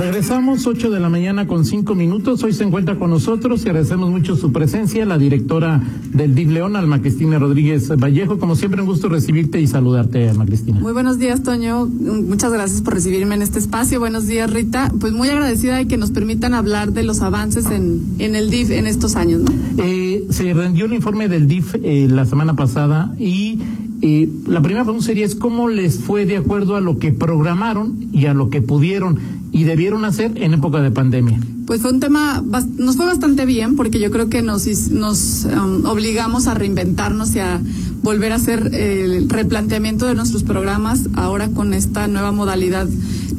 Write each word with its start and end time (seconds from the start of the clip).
Regresamos 0.00 0.66
8 0.66 0.90
de 0.90 0.98
la 0.98 1.10
mañana 1.10 1.46
con 1.46 1.66
5 1.66 1.94
minutos. 1.94 2.42
Hoy 2.42 2.54
se 2.54 2.64
encuentra 2.64 2.98
con 2.98 3.10
nosotros 3.10 3.62
y 3.66 3.68
agradecemos 3.68 4.08
mucho 4.08 4.34
su 4.34 4.50
presencia, 4.50 5.04
la 5.04 5.18
directora 5.18 5.82
del 6.14 6.34
DIF 6.34 6.48
León, 6.48 6.74
Alma 6.74 7.02
Cristina 7.02 7.38
Rodríguez 7.38 7.94
Vallejo. 7.98 8.38
Como 8.38 8.56
siempre, 8.56 8.80
un 8.80 8.86
gusto 8.86 9.10
recibirte 9.10 9.60
y 9.60 9.66
saludarte, 9.66 10.30
Alma 10.30 10.46
Cristina. 10.46 10.80
Muy 10.80 10.94
buenos 10.94 11.18
días, 11.18 11.42
Toño. 11.42 11.84
Muchas 11.84 12.50
gracias 12.50 12.80
por 12.80 12.94
recibirme 12.94 13.34
en 13.34 13.42
este 13.42 13.58
espacio. 13.58 14.00
Buenos 14.00 14.26
días, 14.26 14.50
Rita. 14.50 14.90
Pues 14.98 15.12
muy 15.12 15.28
agradecida 15.28 15.76
de 15.76 15.86
que 15.86 15.98
nos 15.98 16.12
permitan 16.12 16.54
hablar 16.54 16.94
de 16.94 17.02
los 17.02 17.20
avances 17.20 17.66
en, 17.66 18.00
en 18.18 18.36
el 18.36 18.48
DIF 18.48 18.70
en 18.70 18.86
estos 18.86 19.16
años. 19.16 19.42
¿no? 19.42 19.52
Eh, 19.84 20.24
se 20.30 20.54
rendió 20.54 20.86
el 20.86 20.94
informe 20.94 21.28
del 21.28 21.46
DIF 21.46 21.74
eh, 21.74 22.08
la 22.10 22.24
semana 22.24 22.56
pasada 22.56 23.14
y 23.18 23.58
eh, 24.02 24.28
la 24.46 24.62
primera 24.62 24.84
pregunta 24.84 25.06
sería 25.06 25.26
es 25.26 25.34
cómo 25.34 25.68
les 25.68 25.98
fue 25.98 26.26
de 26.26 26.36
acuerdo 26.36 26.76
a 26.76 26.80
lo 26.80 26.98
que 26.98 27.12
programaron 27.12 28.08
y 28.12 28.26
a 28.26 28.34
lo 28.34 28.48
que 28.48 28.62
pudieron 28.62 29.18
y 29.52 29.64
debieron 29.64 30.04
hacer 30.04 30.32
en 30.36 30.54
época 30.54 30.80
de 30.80 30.90
pandemia? 30.90 31.38
Pues 31.66 31.82
fue 31.82 31.92
un 31.92 32.00
tema, 32.00 32.42
nos 32.76 32.96
fue 32.96 33.06
bastante 33.06 33.46
bien 33.46 33.76
porque 33.76 34.00
yo 34.00 34.10
creo 34.10 34.28
que 34.28 34.42
nos, 34.42 34.66
nos 34.90 35.44
um, 35.44 35.84
obligamos 35.86 36.46
a 36.46 36.54
reinventarnos 36.54 37.34
y 37.36 37.40
a 37.40 37.60
volver 38.02 38.32
a 38.32 38.36
hacer 38.36 38.74
el 38.74 39.28
replanteamiento 39.28 40.06
de 40.06 40.14
nuestros 40.14 40.42
programas 40.42 41.08
ahora 41.14 41.48
con 41.50 41.74
esta 41.74 42.08
nueva 42.08 42.32
modalidad 42.32 42.88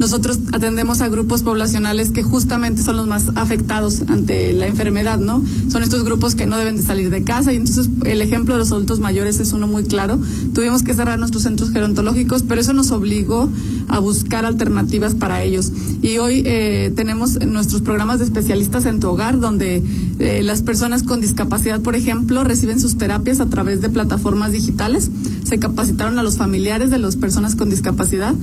nosotros 0.02 0.40
atendemos 0.52 1.00
a 1.02 1.10
grupos 1.10 1.44
poblacionales 1.44 2.10
que 2.10 2.24
justamente 2.24 2.82
son 2.82 2.98
los 2.98 3.06
más 3.06 3.28
afectados 3.36 4.02
ante 4.08 4.52
la 4.52 4.66
enfermedad, 4.66 5.20
¿no? 5.20 5.44
Son 5.70 5.84
estos 5.84 6.04
grupos 6.04 6.34
que 6.34 6.48
no 6.48 6.58
deben 6.58 6.76
de 6.76 6.82
salir 6.82 7.12
de 7.12 7.24
casa 7.24 7.54
y 7.54 7.58
entonces 7.58 7.88
el 8.06 8.24
ejemplo 8.24 8.56
de 8.56 8.60
los 8.60 8.72
adultos 8.72 9.00
mayores 9.00 9.40
es 9.40 9.54
uno 9.54 9.68
muy 9.68 9.84
claro. 9.84 10.20
Tuvimos 10.56 10.82
que 10.82 10.96
cerrar 10.96 11.20
nuestros 11.20 11.44
centros 11.44 11.70
gerontológicos, 11.70 12.42
pero 12.42 12.60
eso 12.60 12.74
nos 12.74 12.90
obligó 12.90 13.48
a 13.90 14.00
buscar 14.00 14.44
alternativas 14.44 15.14
para 15.14 15.44
ellos. 15.44 15.72
Y 16.02 16.18
hoy 16.18 16.42
eh, 16.48 16.92
tenemos 16.96 17.40
nuestros 17.46 17.84
programas 17.84 18.18
de 18.18 18.26
especialistas 18.26 18.88
en 18.88 19.00
tu 19.00 19.08
hogar, 19.08 19.40
donde 19.40 19.84
eh, 20.18 20.42
las 20.42 20.64
personas 20.64 21.04
con 21.04 21.22
discapacidad, 21.22 21.80
por 21.80 21.96
ejemplo, 21.96 22.44
reciben 22.44 22.80
sus 22.80 22.98
terapias 22.98 23.40
a 23.40 23.46
través 23.46 23.82
de 23.82 23.90
plataformas 23.90 24.52
digitales. 24.52 25.12
Se 25.44 25.60
capacitaron 25.60 26.18
a 26.18 26.24
los 26.24 26.38
familiares 26.38 26.90
de 26.90 26.98
las 26.98 27.18
personas 27.18 27.56
con 27.56 27.70
discapacidad 27.70 28.34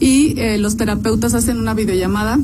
y 0.00 0.34
eh, 0.38 0.58
los 0.58 0.76
terapeutas 0.76 1.34
hacen 1.34 1.58
una 1.58 1.74
videollamada 1.74 2.38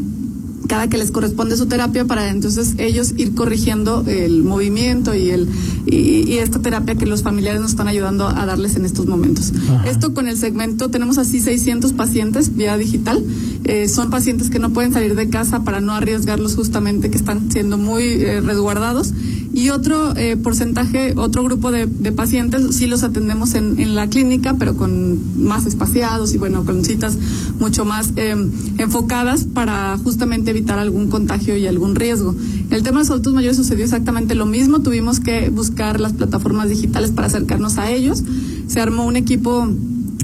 cada 0.66 0.88
que 0.88 0.96
les 0.96 1.10
corresponde 1.10 1.56
su 1.56 1.66
terapia 1.66 2.04
para 2.04 2.30
entonces 2.30 2.74
ellos 2.78 3.12
ir 3.16 3.34
corrigiendo 3.34 4.04
el 4.06 4.42
movimiento 4.44 5.14
y 5.14 5.30
el 5.30 5.48
y, 5.86 6.38
esta 6.38 6.60
terapia 6.60 6.94
que 6.94 7.06
los 7.06 7.22
familiares 7.22 7.60
nos 7.60 7.70
están 7.70 7.88
ayudando 7.88 8.26
a 8.26 8.44
darles 8.46 8.76
en 8.76 8.84
estos 8.84 9.06
momentos. 9.06 9.52
Esto 9.86 10.14
con 10.14 10.28
el 10.28 10.36
segmento 10.36 10.90
tenemos 10.90 11.16
así 11.18 11.40
600 11.40 11.92
pacientes 11.92 12.56
vía 12.56 12.76
digital. 12.76 13.22
Eh, 13.64 13.88
son 13.88 14.10
pacientes 14.10 14.50
que 14.50 14.58
no 14.58 14.70
pueden 14.70 14.92
salir 14.92 15.14
de 15.14 15.28
casa 15.28 15.62
para 15.62 15.80
no 15.80 15.92
arriesgarlos 15.92 16.56
justamente 16.56 17.10
que 17.10 17.16
están 17.16 17.50
siendo 17.50 17.78
muy 17.78 18.04
eh, 18.04 18.40
resguardados 18.40 19.12
y 19.54 19.70
otro 19.70 20.16
eh, 20.16 20.36
porcentaje, 20.36 21.14
otro 21.16 21.44
grupo 21.44 21.70
de, 21.70 21.86
pacientes 22.12 22.74
sí 22.76 22.86
los 22.86 23.02
atendemos 23.04 23.54
en, 23.54 23.78
en, 23.78 23.94
la 23.94 24.08
clínica, 24.08 24.54
pero 24.58 24.76
con 24.76 25.44
más 25.44 25.66
espaciados 25.66 26.34
y 26.34 26.38
bueno, 26.38 26.64
con 26.64 26.84
citas 26.84 27.16
mucho 27.60 27.84
más 27.84 28.12
em, 28.16 28.50
enfocadas 28.78 29.44
para 29.44 29.96
justamente 29.98 30.50
evitar 30.50 30.78
algún 30.78 31.08
contagio 31.08 31.56
y 31.56 31.66
algún 31.66 31.94
riesgo. 31.94 32.34
El 32.70 32.82
tema 32.82 32.98
de 32.98 33.04
los 33.04 33.10
adultos 33.10 33.34
mayores 33.34 33.56
sucedió 33.56 33.84
exactamente 33.84 34.34
lo 34.34 34.46
mismo, 34.46 34.80
tuvimos 34.80 35.20
que 35.20 35.50
buscar 35.50 36.00
las 36.00 36.12
plataformas 36.12 36.68
digitales 36.68 37.12
para 37.12 37.28
acercarnos 37.28 37.78
a 37.78 37.90
ellos, 37.90 38.22
se 38.66 38.80
armó 38.80 39.04
un 39.06 39.16
equipo 39.16 39.68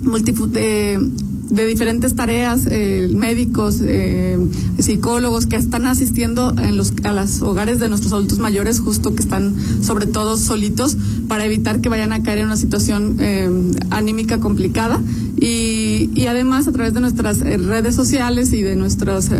multi, 0.02 0.34
de 1.50 1.66
diferentes 1.66 2.14
tareas, 2.14 2.66
eh, 2.70 3.10
médicos, 3.12 3.80
eh, 3.82 4.38
psicólogos 4.78 5.46
que 5.46 5.56
están 5.56 5.86
asistiendo 5.86 6.54
en 6.58 6.76
los, 6.76 6.92
a 7.02 7.12
los 7.12 7.42
hogares 7.42 7.80
de 7.80 7.88
nuestros 7.88 8.12
adultos 8.12 8.38
mayores, 8.38 8.80
justo 8.80 9.14
que 9.14 9.22
están 9.22 9.54
sobre 9.82 10.06
todo 10.06 10.36
solitos, 10.36 10.96
para 11.28 11.44
evitar 11.44 11.80
que 11.80 11.88
vayan 11.88 12.12
a 12.12 12.22
caer 12.22 12.38
en 12.38 12.46
una 12.46 12.56
situación 12.56 13.16
eh, 13.18 13.50
anímica 13.90 14.38
complicada. 14.38 15.00
Y, 15.40 16.10
y, 16.14 16.26
además 16.26 16.68
a 16.68 16.72
través 16.72 16.92
de 16.92 17.00
nuestras 17.00 17.40
redes 17.40 17.94
sociales 17.94 18.52
y 18.52 18.60
de 18.60 18.76
nuestras 18.76 19.30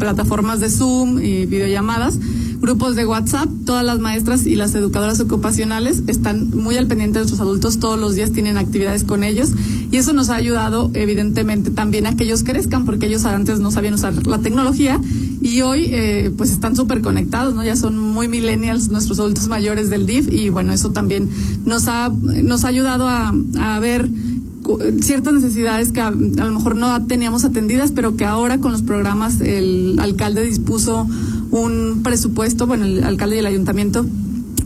plataformas 0.00 0.58
de 0.58 0.68
Zoom 0.68 1.20
y 1.22 1.46
videollamadas, 1.46 2.18
grupos 2.64 2.96
de 2.96 3.04
WhatsApp, 3.04 3.46
todas 3.66 3.84
las 3.84 3.98
maestras 3.98 4.46
y 4.46 4.56
las 4.56 4.74
educadoras 4.74 5.20
ocupacionales 5.20 6.02
están 6.06 6.48
muy 6.48 6.78
al 6.78 6.86
pendiente 6.86 7.18
de 7.18 7.24
nuestros 7.24 7.40
adultos, 7.40 7.78
todos 7.78 8.00
los 8.00 8.14
días 8.14 8.32
tienen 8.32 8.56
actividades 8.56 9.04
con 9.04 9.22
ellos 9.22 9.50
y 9.90 9.98
eso 9.98 10.14
nos 10.14 10.30
ha 10.30 10.36
ayudado 10.36 10.90
evidentemente 10.94 11.70
también 11.70 12.06
a 12.06 12.16
que 12.16 12.24
ellos 12.24 12.42
crezcan 12.42 12.86
porque 12.86 13.04
ellos 13.04 13.26
antes 13.26 13.60
no 13.60 13.70
sabían 13.70 13.92
usar 13.92 14.26
la 14.26 14.38
tecnología 14.38 14.98
y 15.42 15.60
hoy 15.60 15.90
eh, 15.90 16.32
pues 16.38 16.52
están 16.52 16.74
súper 16.74 17.02
conectados, 17.02 17.54
¿no? 17.54 17.62
Ya 17.62 17.76
son 17.76 17.98
muy 17.98 18.28
millennials 18.28 18.88
nuestros 18.88 19.20
adultos 19.20 19.46
mayores 19.48 19.90
del 19.90 20.06
DIF 20.06 20.32
y 20.32 20.48
bueno, 20.48 20.72
eso 20.72 20.90
también 20.90 21.28
nos 21.66 21.86
ha, 21.86 22.08
nos 22.08 22.64
ha 22.64 22.68
ayudado 22.68 23.06
a, 23.06 23.34
a 23.58 23.78
ver 23.78 24.08
ciertas 25.00 25.34
necesidades 25.34 25.92
que 25.92 26.00
a, 26.00 26.10
lo 26.10 26.50
mejor 26.50 26.76
no 26.76 27.06
teníamos 27.06 27.44
atendidas, 27.44 27.92
pero 27.92 28.16
que 28.16 28.24
ahora 28.24 28.58
con 28.58 28.72
los 28.72 28.82
programas 28.82 29.40
el 29.40 29.98
alcalde 30.00 30.42
dispuso 30.42 31.06
un 31.50 32.00
presupuesto, 32.02 32.66
bueno, 32.66 32.84
el 32.84 33.04
alcalde 33.04 33.36
y 33.36 33.38
el 33.40 33.46
ayuntamiento 33.46 34.06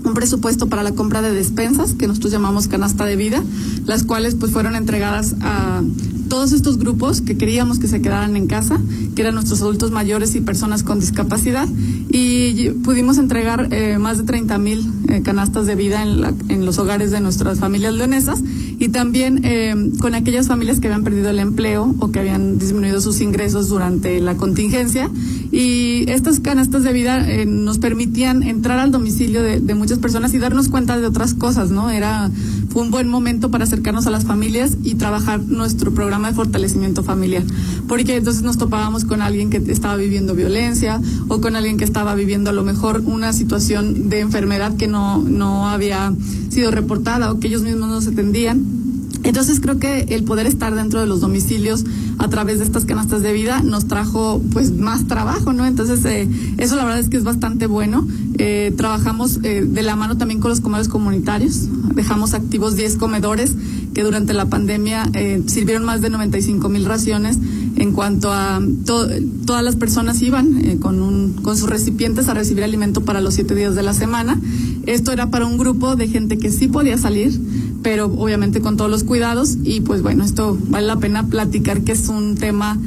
un 0.04 0.14
presupuesto 0.14 0.68
para 0.68 0.82
la 0.82 0.92
compra 0.92 1.22
de 1.22 1.32
despensas 1.32 1.94
que 1.94 2.06
nosotros 2.06 2.32
llamamos 2.32 2.68
canasta 2.68 3.04
de 3.04 3.16
vida, 3.16 3.42
las 3.84 4.04
cuales 4.04 4.34
pues 4.34 4.52
fueron 4.52 4.76
entregadas 4.76 5.34
a 5.40 5.82
todos 6.28 6.52
estos 6.52 6.78
grupos 6.78 7.20
que 7.20 7.36
queríamos 7.36 7.78
que 7.78 7.88
se 7.88 8.00
quedaran 8.02 8.36
en 8.36 8.46
casa, 8.46 8.78
que 9.14 9.22
eran 9.22 9.34
nuestros 9.34 9.60
adultos 9.62 9.90
mayores 9.90 10.34
y 10.34 10.40
personas 10.40 10.82
con 10.82 11.00
discapacidad, 11.00 11.66
y 12.10 12.70
pudimos 12.84 13.18
entregar 13.18 13.68
eh, 13.72 13.98
más 13.98 14.18
de 14.18 14.24
30 14.24 14.58
mil 14.58 14.92
eh, 15.08 15.22
canastas 15.22 15.66
de 15.66 15.74
vida 15.74 16.02
en, 16.02 16.20
la, 16.20 16.34
en, 16.48 16.66
los 16.66 16.78
hogares 16.78 17.10
de 17.10 17.20
nuestras 17.20 17.58
familias 17.58 17.94
leonesas 17.94 18.42
y 18.78 18.88
también 18.88 19.44
eh, 19.44 19.74
con 20.00 20.14
aquellas 20.14 20.48
familias 20.48 20.80
que 20.80 20.86
habían 20.86 21.04
perdido 21.04 21.30
el 21.30 21.38
empleo 21.38 21.94
o 21.98 22.10
que 22.10 22.20
habían 22.20 22.58
disminuido 22.58 23.00
sus 23.00 23.20
ingresos 23.20 23.68
durante 23.68 24.20
la 24.20 24.36
contingencia. 24.36 25.10
Y 25.50 26.08
estas 26.10 26.40
canastas 26.40 26.84
de 26.84 26.92
vida 26.92 27.26
nos 27.46 27.78
permitían 27.78 28.42
entrar 28.42 28.78
al 28.78 28.92
domicilio 28.92 29.42
de, 29.42 29.60
de 29.60 29.74
muchas 29.74 29.98
personas 29.98 30.34
y 30.34 30.38
darnos 30.38 30.68
cuenta 30.68 30.98
de 30.98 31.06
otras 31.06 31.34
cosas, 31.34 31.70
¿no? 31.70 31.90
Era 31.90 32.30
fue 32.68 32.82
un 32.82 32.90
buen 32.90 33.08
momento 33.08 33.50
para 33.50 33.64
acercarnos 33.64 34.06
a 34.06 34.10
las 34.10 34.24
familias 34.24 34.76
y 34.82 34.94
trabajar 34.94 35.40
nuestro 35.40 35.92
programa 35.92 36.28
de 36.28 36.34
fortalecimiento 36.34 37.02
familiar. 37.02 37.44
Porque 37.86 38.16
entonces 38.16 38.42
nos 38.42 38.58
topábamos 38.58 39.04
con 39.04 39.22
alguien 39.22 39.50
que 39.50 39.58
estaba 39.70 39.96
viviendo 39.96 40.34
violencia 40.34 41.00
o 41.28 41.40
con 41.40 41.56
alguien 41.56 41.76
que 41.76 41.84
estaba 41.84 42.14
viviendo 42.14 42.50
a 42.50 42.52
lo 42.52 42.62
mejor 42.62 43.02
una 43.04 43.32
situación 43.32 44.08
de 44.08 44.20
enfermedad 44.20 44.76
que 44.76 44.88
no, 44.88 45.22
no 45.22 45.68
había 45.68 46.12
sido 46.50 46.70
reportada 46.70 47.32
o 47.32 47.40
que 47.40 47.48
ellos 47.48 47.62
mismos 47.62 47.88
no 47.88 48.00
se 48.00 48.10
atendían. 48.10 48.87
Entonces 49.24 49.60
creo 49.60 49.78
que 49.78 50.00
el 50.10 50.24
poder 50.24 50.46
estar 50.46 50.74
dentro 50.74 51.00
de 51.00 51.06
los 51.06 51.20
domicilios 51.20 51.84
a 52.18 52.28
través 52.28 52.58
de 52.58 52.64
estas 52.64 52.84
canastas 52.84 53.22
de 53.22 53.32
vida 53.32 53.62
nos 53.62 53.86
trajo 53.86 54.40
pues 54.52 54.72
más 54.72 55.06
trabajo, 55.06 55.52
¿no? 55.52 55.66
Entonces 55.66 56.04
eh, 56.04 56.28
eso 56.58 56.76
la 56.76 56.84
verdad 56.84 57.00
es 57.00 57.08
que 57.08 57.16
es 57.16 57.24
bastante 57.24 57.66
bueno. 57.66 58.06
Eh, 58.38 58.72
trabajamos 58.76 59.40
eh, 59.42 59.64
de 59.66 59.82
la 59.82 59.96
mano 59.96 60.16
también 60.16 60.40
con 60.40 60.50
los 60.50 60.60
comedores 60.60 60.88
comunitarios. 60.88 61.68
Dejamos 61.94 62.34
activos 62.34 62.76
10 62.76 62.96
comedores 62.96 63.54
que 63.92 64.02
durante 64.02 64.32
la 64.32 64.46
pandemia 64.46 65.10
sirvieron 65.46 65.84
más 65.84 66.00
de 66.00 66.10
95 66.10 66.68
mil 66.68 66.84
raciones 66.84 67.38
en 67.76 67.92
cuanto 67.92 68.32
a 68.32 68.60
todas 68.84 69.64
las 69.64 69.74
personas 69.74 70.22
iban 70.22 70.78
con, 70.78 71.02
un, 71.02 71.32
con 71.42 71.56
sus 71.56 71.68
recipientes 71.68 72.28
a 72.28 72.34
recibir 72.34 72.62
alimento 72.62 73.00
para 73.00 73.20
los 73.20 73.34
siete 73.34 73.56
días 73.56 73.74
de 73.74 73.82
la 73.82 73.94
semana. 73.94 74.40
Esto 74.86 75.12
era 75.12 75.30
para 75.30 75.46
un 75.46 75.58
grupo 75.58 75.96
de 75.96 76.08
gente 76.08 76.38
que 76.38 76.50
sí 76.50 76.68
podía 76.68 76.96
salir, 76.96 77.38
pero 77.82 78.06
obviamente 78.06 78.60
con 78.60 78.76
todos 78.76 78.90
los 78.90 79.04
cuidados 79.04 79.56
y 79.62 79.80
pues 79.80 80.02
bueno, 80.02 80.24
esto 80.24 80.58
vale 80.68 80.86
la 80.86 80.96
pena 80.96 81.26
platicar 81.26 81.82
que 81.82 81.92
es 81.92 82.08
un 82.08 82.36
tema 82.36 82.78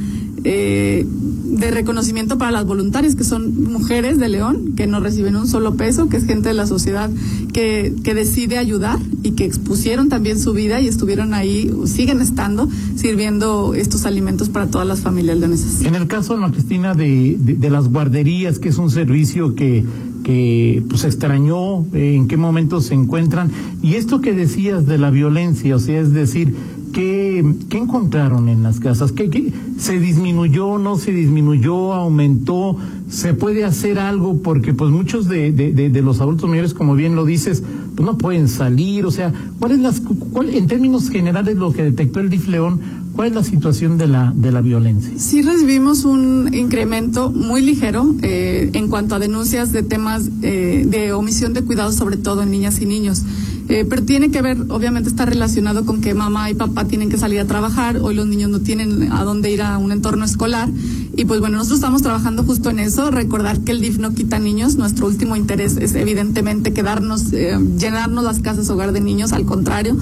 eh, 0.44 1.06
de 1.06 1.70
reconocimiento 1.70 2.38
para 2.38 2.50
las 2.50 2.66
voluntarias, 2.66 3.16
que 3.16 3.24
son 3.24 3.64
mujeres 3.64 4.18
de 4.18 4.30
León, 4.30 4.74
que 4.76 4.88
no 4.88 5.00
reciben 5.00 5.36
un 5.36 5.48
solo 5.48 5.76
peso, 5.76 6.10
que 6.10 6.18
es 6.18 6.26
gente 6.26 6.50
de 6.50 6.56
la 6.56 6.66
sociedad 6.66 7.10
que, 7.54 7.94
que 8.04 8.14
decide 8.16 8.58
ayudar 8.58 8.98
y 9.22 9.32
que 9.32 9.46
expusieron 9.46 10.10
también 10.10 10.40
su 10.40 10.54
vida 10.54 10.80
y 10.80 10.88
estuvieron 10.88 11.34
ahí, 11.34 11.72
siguen 11.86 12.22
estando, 12.22 12.70
sirviendo 12.96 13.76
estos 13.76 14.06
alimentos 14.06 14.50
para 14.50 14.68
todas 14.68 14.88
las 14.88 15.02
familias 15.02 15.38
leonesas. 15.38 15.82
En 15.82 15.94
el 15.94 16.08
caso, 16.08 16.36
Ana 16.36 16.52
Cristina, 16.52 16.96
de, 16.96 17.38
de, 17.38 17.70
las 17.70 17.90
guarderías, 17.90 18.58
que 18.58 18.70
es 18.70 18.78
un 18.78 18.90
servicio 18.90 19.54
que 19.54 19.86
que 20.32 20.82
pues 20.88 21.04
extrañó, 21.04 21.86
eh, 21.94 22.16
en 22.16 22.28
qué 22.28 22.38
momentos 22.38 22.86
se 22.86 22.94
encuentran. 22.94 23.52
Y 23.82 23.96
esto 23.96 24.22
que 24.22 24.32
decías 24.32 24.86
de 24.86 24.98
la 24.98 25.10
violencia, 25.10 25.76
o 25.76 25.80
sea, 25.80 26.00
es 26.00 26.14
decir, 26.14 26.56
¿qué, 26.92 27.40
encontraron 27.72 28.50
en 28.50 28.64
las 28.64 28.80
casas? 28.80 29.12
¿Qué, 29.12 29.54
¿Se 29.78 30.00
disminuyó, 30.00 30.78
no 30.78 30.98
se 30.98 31.12
disminuyó, 31.12 31.94
aumentó? 31.94 32.78
¿Se 33.10 33.34
puede 33.34 33.66
hacer 33.66 34.00
algo? 34.00 34.42
Porque 34.42 34.74
pues 34.74 34.92
muchos 34.92 35.28
de, 35.28 35.92
los 36.04 36.22
adultos 36.22 36.50
mayores, 36.50 36.74
como 36.74 36.96
bien 36.96 37.16
lo 37.16 37.26
dices, 37.26 37.64
pues 37.96 38.06
no 38.06 38.18
pueden 38.18 38.48
salir. 38.48 39.06
O 39.06 39.12
sea, 39.12 39.34
¿cuál 39.60 39.74
es 39.74 39.80
las, 39.80 40.02
cuál, 40.02 40.50
en 40.50 40.68
términos 40.68 41.10
generales 41.10 41.58
lo 41.58 41.74
que 41.74 41.84
detectó 41.84 42.20
el 42.20 42.30
DIF 42.30 42.48
León? 42.48 42.80
¿Cuál 43.14 43.28
es 43.30 43.34
la 43.36 43.44
situación 43.44 43.98
de 43.98 44.08
la, 44.08 44.34
de 44.36 44.52
la 44.52 44.62
violencia? 44.62 45.12
Sí 45.18 45.42
recibimos 45.42 46.06
un 46.06 46.54
incremento 46.54 47.30
muy 47.30 47.62
ligero 47.62 48.16
eh, 48.22 48.70
en 48.74 48.88
cuanto 48.88 49.16
a 49.16 49.20
denuncias 49.20 49.74
de 49.74 49.84
temas 49.84 50.30
eh, 50.42 50.86
de 50.88 51.12
omisión 51.12 51.54
de 51.54 51.64
cuidados, 51.64 51.96
sobre 51.96 52.16
todo 52.16 52.44
en 52.44 52.52
niñas 52.52 52.80
y 52.82 52.86
niños. 52.86 53.24
Eh, 53.72 53.86
pero 53.90 54.04
tiene 54.04 54.32
que 54.32 54.42
ver, 54.42 54.58
obviamente 54.68 55.08
está 55.08 55.26
relacionado 55.26 55.86
con 55.86 56.02
que 56.02 56.14
mamá 56.14 56.50
y 56.50 56.56
papá 56.56 56.84
tienen 56.84 57.10
que 57.10 57.18
salir 57.18 57.40
a 57.40 57.46
trabajar, 57.46 58.00
hoy 58.00 58.14
los 58.16 58.28
niños 58.28 58.50
no 58.50 58.60
tienen 58.60 59.10
a 59.14 59.24
dónde 59.24 59.50
ir 59.50 59.62
a 59.62 59.78
un 59.78 59.94
entorno 59.94 60.26
escolar 60.26 60.68
y 61.16 61.24
pues 61.24 61.40
bueno, 61.40 61.56
nosotros 61.56 61.80
estamos 61.80 62.02
trabajando 62.02 62.44
justo 62.44 62.70
en 62.70 62.80
eso, 62.80 63.12
recordar 63.12 63.62
que 63.62 63.72
el 63.72 63.80
DIF 63.80 63.98
no 63.98 64.14
quita 64.14 64.40
niños, 64.40 64.76
nuestro 64.76 65.08
último 65.08 65.38
interés 65.38 65.78
es 65.78 65.96
evidentemente 65.96 66.74
quedarnos, 66.74 67.32
eh, 67.32 67.58
llenarnos 67.78 68.26
las 68.26 68.42
casas 68.42 68.70
hogar 68.70 68.92
de 68.92 69.00
niños, 69.00 69.32
al 69.32 69.46
contrario, 69.46 69.96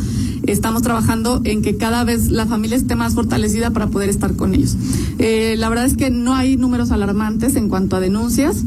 estamos 0.48 0.82
trabajando 0.82 1.40
en 1.44 1.62
que 1.62 1.78
cada 1.78 2.04
vez 2.04 2.32
la 2.32 2.48
familia 2.48 2.76
esté 2.76 2.96
más 2.96 3.14
fortalecida 3.14 3.70
para 3.70 3.86
poder 3.86 4.10
estar 4.10 4.36
con 4.36 4.56
ellos. 4.56 4.78
Eh, 5.20 5.54
la 5.60 5.70
verdad 5.70 5.86
es 5.86 5.96
que 5.96 6.10
no 6.10 6.34
hay 6.34 6.58
números 6.58 6.90
alarmantes 6.90 7.56
en 7.56 7.70
cuanto 7.70 7.98
a 7.98 8.00
denuncias, 8.00 8.64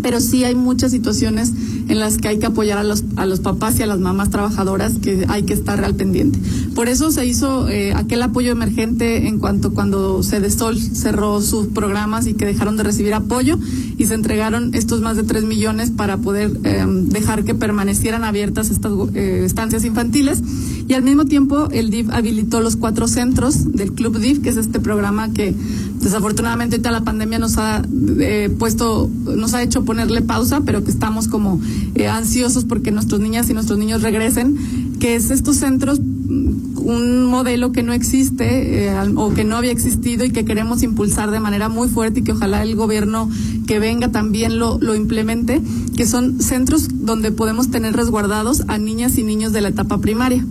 pero 0.00 0.20
sí 0.20 0.44
hay 0.44 0.54
muchas 0.54 0.92
situaciones 0.92 1.52
en 1.88 1.98
las 1.98 2.18
que 2.18 2.28
hay 2.28 2.38
que 2.38 2.46
apoyar 2.46 2.78
a 2.78 2.84
los, 2.84 3.04
a 3.16 3.26
los 3.26 3.40
papás 3.40 3.78
y 3.78 3.82
a 3.82 3.86
las 3.86 3.98
mamás 3.98 4.30
trabajadoras 4.30 4.98
que 4.98 5.24
hay 5.28 5.42
que 5.42 5.54
estar 5.54 5.84
al 5.84 5.94
pendiente. 5.94 6.38
Por 6.74 6.88
eso 6.88 7.10
se 7.10 7.26
hizo 7.26 7.68
eh, 7.68 7.92
aquel 7.94 8.22
apoyo 8.22 8.52
emergente 8.52 9.26
en 9.26 9.38
cuanto 9.38 9.72
cuando 9.72 10.22
Cedesol 10.22 10.78
cerró 10.78 11.40
sus 11.40 11.68
programas 11.68 12.26
y 12.26 12.34
que 12.34 12.46
dejaron 12.46 12.76
de 12.76 12.82
recibir 12.82 13.14
apoyo 13.14 13.58
y 13.96 14.06
se 14.06 14.14
entregaron 14.14 14.74
estos 14.74 15.00
más 15.00 15.16
de 15.16 15.22
tres 15.22 15.44
millones 15.44 15.90
para 15.90 16.18
poder 16.18 16.58
eh, 16.64 16.84
dejar 16.86 17.44
que 17.44 17.54
permanecieran 17.54 18.24
abiertas 18.24 18.70
estas 18.70 18.92
eh, 19.14 19.42
estancias 19.44 19.84
infantiles. 19.84 20.42
Y 20.86 20.94
al 20.94 21.02
mismo 21.02 21.24
tiempo 21.24 21.68
el 21.70 21.90
DIF 21.90 22.10
habilitó 22.10 22.60
los 22.60 22.76
cuatro 22.76 23.08
centros 23.08 23.72
del 23.72 23.92
Club 23.92 24.18
DIF, 24.18 24.40
que 24.40 24.50
es 24.50 24.56
este 24.56 24.80
programa 24.80 25.32
que 25.32 25.54
desafortunadamente 26.00 26.76
ahorita 26.76 26.90
la 26.90 27.02
pandemia 27.02 27.38
nos 27.38 27.58
ha 27.58 27.82
eh, 28.20 28.50
puesto, 28.58 29.10
nos 29.24 29.54
ha 29.54 29.62
hecho 29.62 29.84
ponerle 29.84 30.22
pausa, 30.22 30.62
pero 30.64 30.84
que 30.84 30.90
estamos 30.90 31.28
como 31.28 31.60
eh, 31.94 32.08
ansiosos 32.08 32.64
porque 32.64 32.90
nuestras 32.90 33.20
niñas 33.20 33.48
y 33.50 33.54
nuestros 33.54 33.78
niños 33.78 34.02
regresen, 34.02 34.96
que 35.00 35.16
es 35.16 35.30
estos 35.30 35.56
centros 35.56 36.00
un 36.00 37.24
modelo 37.24 37.72
que 37.72 37.82
no 37.82 37.92
existe 37.92 38.86
eh, 38.86 38.94
o 39.16 39.34
que 39.34 39.44
no 39.44 39.56
había 39.56 39.72
existido 39.72 40.24
y 40.24 40.30
que 40.30 40.44
queremos 40.44 40.82
impulsar 40.82 41.30
de 41.30 41.40
manera 41.40 41.68
muy 41.68 41.88
fuerte 41.88 42.20
y 42.20 42.22
que 42.22 42.32
ojalá 42.32 42.62
el 42.62 42.76
gobierno 42.76 43.28
que 43.66 43.78
venga 43.78 44.08
también 44.08 44.58
lo 44.58 44.94
implemente, 44.94 45.60
que 45.96 46.06
son 46.06 46.40
centros 46.40 46.88
donde 46.92 47.32
podemos 47.32 47.70
tener 47.70 47.94
resguardados 47.94 48.62
a 48.68 48.78
niñas 48.78 49.18
y 49.18 49.24
niños 49.24 49.52
de 49.52 49.60
la 49.60 49.68
etapa 49.68 49.98
primaria 49.98 50.44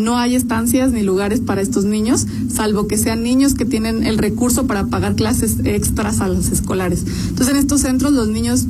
no 0.00 0.18
hay 0.18 0.34
estancias 0.34 0.92
ni 0.92 1.02
lugares 1.02 1.40
para 1.40 1.60
estos 1.60 1.84
niños, 1.84 2.26
salvo 2.52 2.88
que 2.88 2.98
sean 2.98 3.22
niños 3.22 3.54
que 3.54 3.64
tienen 3.64 4.04
el 4.04 4.18
recurso 4.18 4.66
para 4.66 4.86
pagar 4.86 5.14
clases 5.14 5.58
extras 5.64 6.20
a 6.20 6.28
los 6.28 6.48
escolares. 6.48 7.04
Entonces, 7.28 7.54
en 7.54 7.60
estos 7.60 7.82
centros 7.82 8.12
los 8.12 8.28
niños 8.28 8.66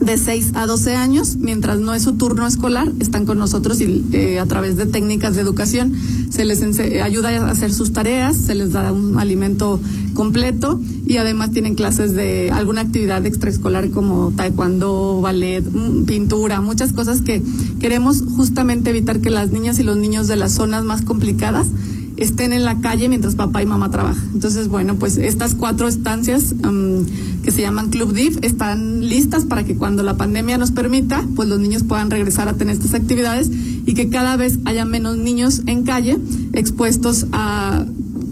de 0.00 0.18
6 0.18 0.52
a 0.54 0.66
12 0.66 0.94
años, 0.94 1.36
mientras 1.36 1.80
no 1.80 1.94
es 1.94 2.02
su 2.02 2.14
turno 2.14 2.46
escolar, 2.46 2.90
están 3.00 3.26
con 3.26 3.38
nosotros 3.38 3.80
y 3.80 4.04
eh, 4.12 4.38
a 4.38 4.46
través 4.46 4.76
de 4.76 4.86
técnicas 4.86 5.34
de 5.34 5.42
educación 5.42 5.94
se 6.30 6.44
les 6.44 6.62
ayuda 7.02 7.30
a 7.30 7.50
hacer 7.50 7.72
sus 7.72 7.92
tareas, 7.92 8.36
se 8.36 8.54
les 8.54 8.72
da 8.72 8.92
un 8.92 9.18
alimento 9.18 9.80
completo 10.14 10.80
y 11.06 11.16
además 11.16 11.50
tienen 11.50 11.74
clases 11.74 12.14
de 12.14 12.50
alguna 12.50 12.82
actividad 12.82 13.24
extraescolar 13.24 13.90
como 13.90 14.32
taekwondo, 14.36 15.20
ballet, 15.20 15.64
pintura, 16.06 16.60
muchas 16.60 16.92
cosas 16.92 17.22
que 17.22 17.42
queremos 17.80 18.22
justamente 18.36 18.90
evitar 18.90 19.20
que 19.20 19.30
las 19.30 19.50
niñas 19.50 19.78
y 19.78 19.82
los 19.82 19.96
niños 19.96 20.28
de 20.28 20.36
las 20.36 20.52
zonas 20.52 20.84
más 20.84 21.02
complicadas 21.02 21.68
estén 22.18 22.52
en 22.52 22.64
la 22.64 22.80
calle 22.80 23.08
mientras 23.08 23.34
papá 23.34 23.62
y 23.62 23.66
mamá 23.66 23.90
trabajan. 23.90 24.30
Entonces, 24.34 24.68
bueno, 24.68 24.96
pues 24.96 25.16
estas 25.16 25.54
cuatro 25.54 25.88
estancias 25.88 26.52
um, 26.64 27.04
que 27.42 27.50
se 27.50 27.62
llaman 27.62 27.90
Club 27.90 28.12
DIF 28.12 28.38
están 28.42 29.08
listas 29.08 29.44
para 29.44 29.64
que 29.64 29.76
cuando 29.76 30.02
la 30.02 30.16
pandemia 30.16 30.58
nos 30.58 30.72
permita, 30.72 31.24
pues 31.36 31.48
los 31.48 31.60
niños 31.60 31.84
puedan 31.84 32.10
regresar 32.10 32.48
a 32.48 32.54
tener 32.54 32.74
estas 32.74 32.94
actividades 32.94 33.50
y 33.86 33.94
que 33.94 34.08
cada 34.08 34.36
vez 34.36 34.58
haya 34.64 34.84
menos 34.84 35.16
niños 35.16 35.62
en 35.66 35.84
calle 35.84 36.18
expuestos 36.52 37.26
a 37.32 37.84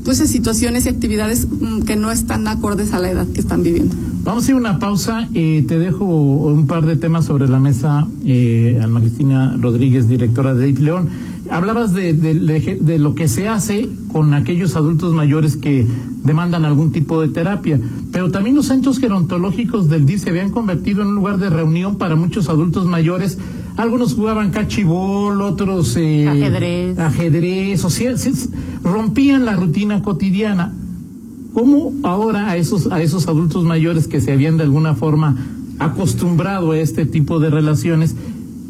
pues 0.04 0.20
a 0.20 0.26
situaciones 0.28 0.86
y 0.86 0.88
actividades 0.88 1.48
um, 1.60 1.82
que 1.82 1.96
no 1.96 2.12
están 2.12 2.46
acordes 2.46 2.92
a 2.92 3.00
la 3.00 3.10
edad 3.10 3.26
que 3.26 3.40
están 3.40 3.64
viviendo. 3.64 3.96
Vamos 4.22 4.42
a 4.42 4.44
hacer 4.44 4.54
una 4.54 4.78
pausa. 4.78 5.28
Eh, 5.34 5.64
te 5.66 5.80
dejo 5.80 6.04
un 6.04 6.68
par 6.68 6.86
de 6.86 6.96
temas 6.96 7.24
sobre 7.24 7.48
la 7.48 7.58
mesa. 7.58 8.06
Eh, 8.24 8.80
Cristina 9.00 9.56
Rodríguez, 9.60 10.08
directora 10.08 10.54
de 10.54 10.66
DIF 10.66 10.78
León 10.78 11.08
hablabas 11.50 11.92
de, 11.92 12.12
de, 12.12 12.34
de, 12.34 12.78
de, 12.80 12.98
lo 12.98 13.14
que 13.14 13.28
se 13.28 13.48
hace 13.48 13.88
con 14.12 14.34
aquellos 14.34 14.76
adultos 14.76 15.12
mayores 15.12 15.56
que 15.56 15.86
demandan 16.24 16.64
algún 16.64 16.92
tipo 16.92 17.20
de 17.20 17.28
terapia, 17.28 17.80
pero 18.12 18.30
también 18.30 18.56
los 18.56 18.66
centros 18.66 18.98
gerontológicos 18.98 19.88
del 19.88 20.06
DIF 20.06 20.22
se 20.22 20.30
habían 20.30 20.50
convertido 20.50 21.02
en 21.02 21.08
un 21.08 21.14
lugar 21.14 21.38
de 21.38 21.50
reunión 21.50 21.96
para 21.96 22.16
muchos 22.16 22.48
adultos 22.48 22.86
mayores. 22.86 23.38
Algunos 23.76 24.14
jugaban 24.14 24.50
cachibol, 24.50 25.42
otros 25.42 25.96
eh, 25.96 26.26
ajedrez. 26.28 26.98
ajedrez, 26.98 27.84
o 27.84 27.90
sea, 27.90 28.16
se, 28.16 28.32
rompían 28.82 29.44
la 29.44 29.54
rutina 29.54 30.02
cotidiana. 30.02 30.72
¿Cómo 31.52 31.92
ahora 32.02 32.50
a 32.50 32.56
esos, 32.56 32.90
a 32.90 33.02
esos 33.02 33.28
adultos 33.28 33.64
mayores 33.64 34.08
que 34.08 34.20
se 34.20 34.32
habían 34.32 34.56
de 34.56 34.64
alguna 34.64 34.94
forma 34.94 35.36
acostumbrado 35.78 36.72
a 36.72 36.78
este 36.78 37.06
tipo 37.06 37.38
de 37.38 37.50
relaciones 37.50 38.16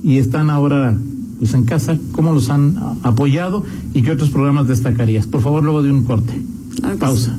y 0.02 0.18
están 0.18 0.50
ahora 0.50 0.96
pues 1.38 1.54
en 1.54 1.64
casa, 1.64 1.98
cómo 2.12 2.32
los 2.32 2.50
han 2.50 2.76
apoyado 3.02 3.64
y 3.94 4.02
qué 4.02 4.12
otros 4.12 4.30
programas 4.30 4.68
destacarías. 4.68 5.26
Por 5.26 5.40
favor, 5.40 5.62
luego 5.62 5.82
de 5.82 5.90
un 5.90 6.04
corte. 6.04 6.32
Pausa. 6.98 7.36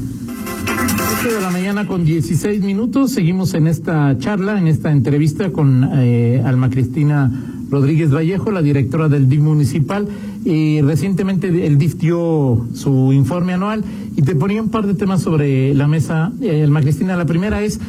8 1.19 1.35
de 1.35 1.41
la 1.41 1.49
mañana 1.49 1.87
con 1.87 2.05
16 2.05 2.61
minutos. 2.63 3.11
Seguimos 3.11 3.53
en 3.53 3.67
esta 3.67 4.17
charla, 4.19 4.59
en 4.59 4.67
esta 4.67 4.91
entrevista 4.91 5.51
con 5.51 5.89
eh, 5.93 6.43
Alma 6.45 6.69
Cristina 6.69 7.31
Rodríguez 7.69 8.13
Vallejo, 8.13 8.51
la 8.51 8.61
directora 8.61 9.09
del 9.09 9.27
DIF 9.27 9.41
municipal. 9.41 10.07
Y 10.45 10.81
recientemente 10.81 11.65
el 11.65 11.77
DIF 11.77 11.95
dio 11.95 12.67
su 12.73 13.11
informe 13.13 13.53
anual 13.53 13.83
y 14.15 14.21
te 14.21 14.35
ponía 14.35 14.61
un 14.61 14.69
par 14.69 14.87
de 14.87 14.93
temas 14.93 15.21
sobre 15.21 15.73
la 15.73 15.87
mesa, 15.87 16.31
eh, 16.41 16.63
Alma 16.63 16.81
Cristina. 16.81 17.17
La 17.17 17.25
primera 17.25 17.61
es 17.61 17.79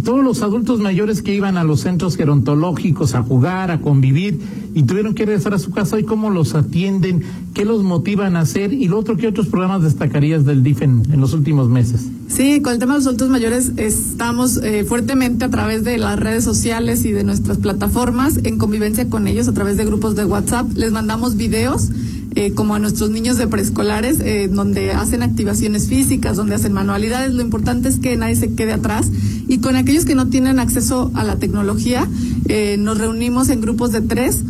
todos 0.00 0.24
los 0.24 0.42
adultos 0.42 0.80
mayores 0.80 1.22
que 1.22 1.34
iban 1.34 1.56
a 1.56 1.64
los 1.64 1.80
centros 1.80 2.16
gerontológicos 2.16 3.14
a 3.14 3.22
jugar, 3.22 3.70
a 3.70 3.80
convivir 3.80 4.40
y 4.74 4.84
tuvieron 4.84 5.14
que 5.14 5.26
regresar 5.26 5.54
a 5.54 5.58
su 5.58 5.70
casa 5.70 5.98
y 6.00 6.04
cómo 6.04 6.30
los 6.30 6.54
atienden, 6.54 7.22
qué 7.54 7.64
los 7.64 7.82
motivan 7.82 8.36
a 8.36 8.40
hacer 8.40 8.72
y 8.72 8.88
lo 8.88 8.98
otro, 8.98 9.16
¿qué 9.16 9.28
otros 9.28 9.48
programas 9.48 9.82
destacarías 9.82 10.44
del 10.44 10.62
DIF 10.62 10.82
en, 10.82 11.02
en 11.12 11.20
los 11.20 11.34
últimos 11.34 11.68
meses? 11.68 12.08
Sí, 12.28 12.62
con 12.62 12.72
el 12.72 12.78
tema 12.78 12.94
de 12.94 13.00
los 13.00 13.06
adultos 13.06 13.28
mayores 13.28 13.72
estamos 13.76 14.56
eh, 14.58 14.84
fuertemente 14.84 15.44
a 15.44 15.50
través 15.50 15.84
de 15.84 15.98
las 15.98 16.18
redes 16.18 16.44
sociales 16.44 17.04
y 17.04 17.12
de 17.12 17.24
nuestras 17.24 17.58
plataformas 17.58 18.40
en 18.44 18.56
convivencia 18.58 19.08
con 19.10 19.26
ellos 19.26 19.48
a 19.48 19.52
través 19.52 19.76
de 19.76 19.84
grupos 19.84 20.16
de 20.16 20.24
WhatsApp. 20.24 20.66
Les 20.74 20.92
mandamos 20.92 21.36
videos 21.36 21.90
eh, 22.34 22.52
como 22.52 22.74
a 22.74 22.78
nuestros 22.78 23.10
niños 23.10 23.36
de 23.36 23.46
preescolares, 23.46 24.20
eh, 24.20 24.48
donde 24.50 24.92
hacen 24.92 25.22
activaciones 25.22 25.88
físicas, 25.88 26.36
donde 26.36 26.54
hacen 26.54 26.72
manualidades. 26.72 27.34
Lo 27.34 27.42
importante 27.42 27.90
es 27.90 27.98
que 27.98 28.16
nadie 28.16 28.36
se 28.36 28.54
quede 28.54 28.72
atrás. 28.72 29.10
Y 29.48 29.58
con 29.58 29.76
aquellos 29.76 30.06
que 30.06 30.14
no 30.14 30.28
tienen 30.28 30.58
acceso 30.58 31.10
a 31.14 31.24
la 31.24 31.36
tecnología, 31.36 32.08
eh, 32.48 32.76
nos 32.78 32.96
reunimos 32.98 33.50
en 33.50 33.60
grupos 33.60 33.92
de 33.92 34.00
tres. 34.00 34.42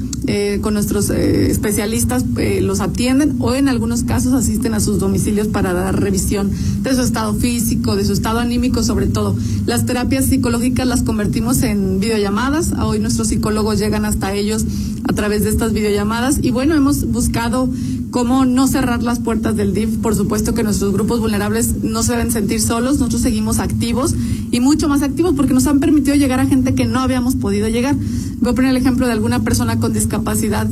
Con 0.63 0.75
nuestros 0.75 1.11
especialistas 1.11 2.25
los 2.61 2.81
atienden 2.81 3.35
o 3.41 3.55
en 3.55 3.69
algunos 3.69 4.05
casos 4.05 4.33
asisten 4.35 4.73
a 4.73 4.79
sus 4.79 5.01
domicilios 5.01 5.49
para 5.49 5.73
dar 5.73 6.01
revisión 6.01 6.49
de 6.83 6.95
su 6.95 7.03
estado 7.03 7.35
físico, 7.35 7.97
de 7.97 8.05
su 8.05 8.13
estado 8.13 8.39
anímico 8.39 8.85
sobre 8.85 9.09
todo. 9.09 9.37
Las 9.67 9.85
terapias 9.85 10.27
psicológicas 10.27 10.87
las 10.87 11.03
convertimos 11.03 11.65
en 11.65 11.99
videollamadas, 11.99 12.73
hoy 12.73 13.01
nuestros 13.01 13.29
psicólogos 13.29 13.81
llegan 13.81 14.05
hasta 14.05 14.33
ellos 14.33 14.65
a 15.09 15.13
través 15.13 15.45
de 15.45 15.51
estas 15.51 15.73
videollamadas 15.73 16.39
y 16.43 16.51
bueno, 16.51 16.75
hemos 16.75 17.05
buscado 17.07 17.69
cómo 18.11 18.45
no 18.45 18.67
cerrar 18.69 19.03
las 19.03 19.19
puertas 19.19 19.57
del 19.57 19.75
DIF. 19.75 19.99
Por 19.99 20.15
supuesto 20.15 20.55
que 20.55 20.63
nuestros 20.63 20.93
grupos 20.93 21.21
vulnerables 21.21 21.83
no 21.83 22.03
se 22.03 22.13
deben 22.13 22.31
sentir 22.31 22.61
solos, 22.61 22.99
nosotros 22.99 23.23
seguimos 23.23 23.59
activos 23.59 24.15
y 24.51 24.61
mucho 24.61 24.89
más 24.89 25.03
activos 25.03 25.35
porque 25.35 25.55
nos 25.55 25.67
han 25.67 25.81
permitido 25.81 26.15
llegar 26.17 26.41
a 26.41 26.47
gente 26.47 26.75
que 26.75 26.85
no 26.85 27.01
habíamos 27.01 27.37
podido 27.37 27.69
llegar. 27.69 27.97
Voy 28.41 28.53
a 28.53 28.55
poner 28.55 28.71
el 28.71 28.77
ejemplo 28.77 29.07
de 29.07 29.13
alguna 29.13 29.41
persona 29.41 29.81
con 29.81 29.93
discapacidad 29.93 30.69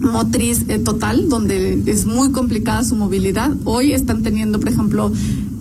motriz 0.00 0.64
eh, 0.68 0.78
total, 0.78 1.28
donde 1.28 1.82
es 1.86 2.06
muy 2.06 2.30
complicada 2.30 2.84
su 2.84 2.94
movilidad. 2.96 3.52
Hoy 3.64 3.92
están 3.92 4.22
teniendo, 4.22 4.60
por 4.60 4.68
ejemplo, 4.68 5.12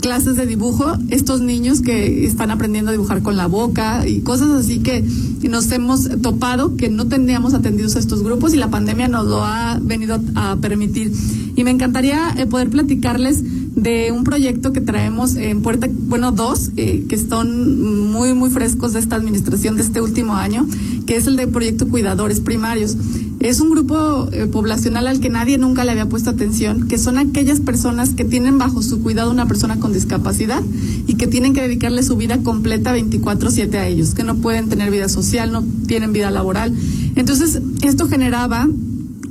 clases 0.07 0.37
de 0.37 0.45
dibujo, 0.45 0.97
estos 1.09 1.41
niños 1.41 1.81
que 1.81 2.25
están 2.25 2.49
aprendiendo 2.49 2.91
a 2.91 2.93
dibujar 2.93 3.21
con 3.21 3.35
la 3.35 3.45
boca 3.47 4.07
y 4.07 4.21
cosas 4.21 4.51
así 4.51 4.79
que 4.79 5.03
nos 5.49 5.69
hemos 5.73 6.07
topado 6.21 6.77
que 6.77 6.87
no 6.87 7.09
teníamos 7.09 7.53
atendidos 7.53 7.97
a 7.97 7.99
estos 7.99 8.23
grupos 8.23 8.53
y 8.53 8.57
la 8.57 8.69
pandemia 8.69 9.09
nos 9.09 9.25
lo 9.25 9.43
ha 9.43 9.77
venido 9.81 10.17
a, 10.35 10.55
permitir. 10.61 11.11
Y 11.57 11.65
me 11.65 11.71
encantaría 11.71 12.33
eh, 12.37 12.45
poder 12.45 12.69
platicarles 12.69 13.43
de 13.75 14.13
un 14.13 14.23
proyecto 14.23 14.71
que 14.71 14.79
traemos 14.79 15.35
en 15.35 15.61
Puerta, 15.61 15.89
bueno, 15.91 16.31
dos, 16.31 16.71
eh, 16.77 17.03
que 17.09 17.17
son 17.17 18.09
muy, 18.09 18.33
muy 18.33 18.49
frescos 18.49 18.93
de 18.93 19.01
esta 19.01 19.17
administración 19.17 19.75
de 19.75 19.81
este 19.81 19.99
último 19.99 20.35
año, 20.35 20.65
que 21.05 21.17
es 21.17 21.27
el 21.27 21.35
de 21.35 21.47
Proyecto 21.47 21.85
Cuidadores 21.89 22.39
Primarios. 22.39 22.95
Es 23.39 23.59
un 23.59 23.69
grupo 23.69 24.29
eh, 24.31 24.47
poblacional 24.47 25.05
al 25.07 25.19
que 25.19 25.29
nadie 25.29 25.59
nunca 25.59 25.83
le 25.83 25.91
había 25.91 26.09
puesto 26.09 26.31
atención, 26.31 26.87
que 26.87 26.97
son 26.97 27.19
aquellas 27.19 27.59
personas 27.59 28.09
que 28.09 28.25
tienen 28.25 28.57
bajo 28.57 28.81
su 28.81 29.03
cuidado 29.03 29.29
una 29.29 29.45
persona 29.45 29.79
con 29.79 29.93
discapacidad 29.93 30.63
y 31.05 31.15
que 31.15 31.27
tienen 31.27 31.53
que 31.53 31.61
dedicarle 31.61 32.01
su 32.01 32.15
vida 32.15 32.39
completa 32.39 32.93
24/7 32.93 33.77
a 33.77 33.87
ellos, 33.87 34.15
que 34.15 34.23
no 34.23 34.35
pueden 34.37 34.69
tener 34.69 34.89
vida 34.89 35.07
social, 35.07 35.51
no 35.51 35.63
tienen 35.85 36.13
vida 36.13 36.31
laboral. 36.31 36.73
Entonces, 37.15 37.61
esto 37.83 38.07
generaba 38.07 38.67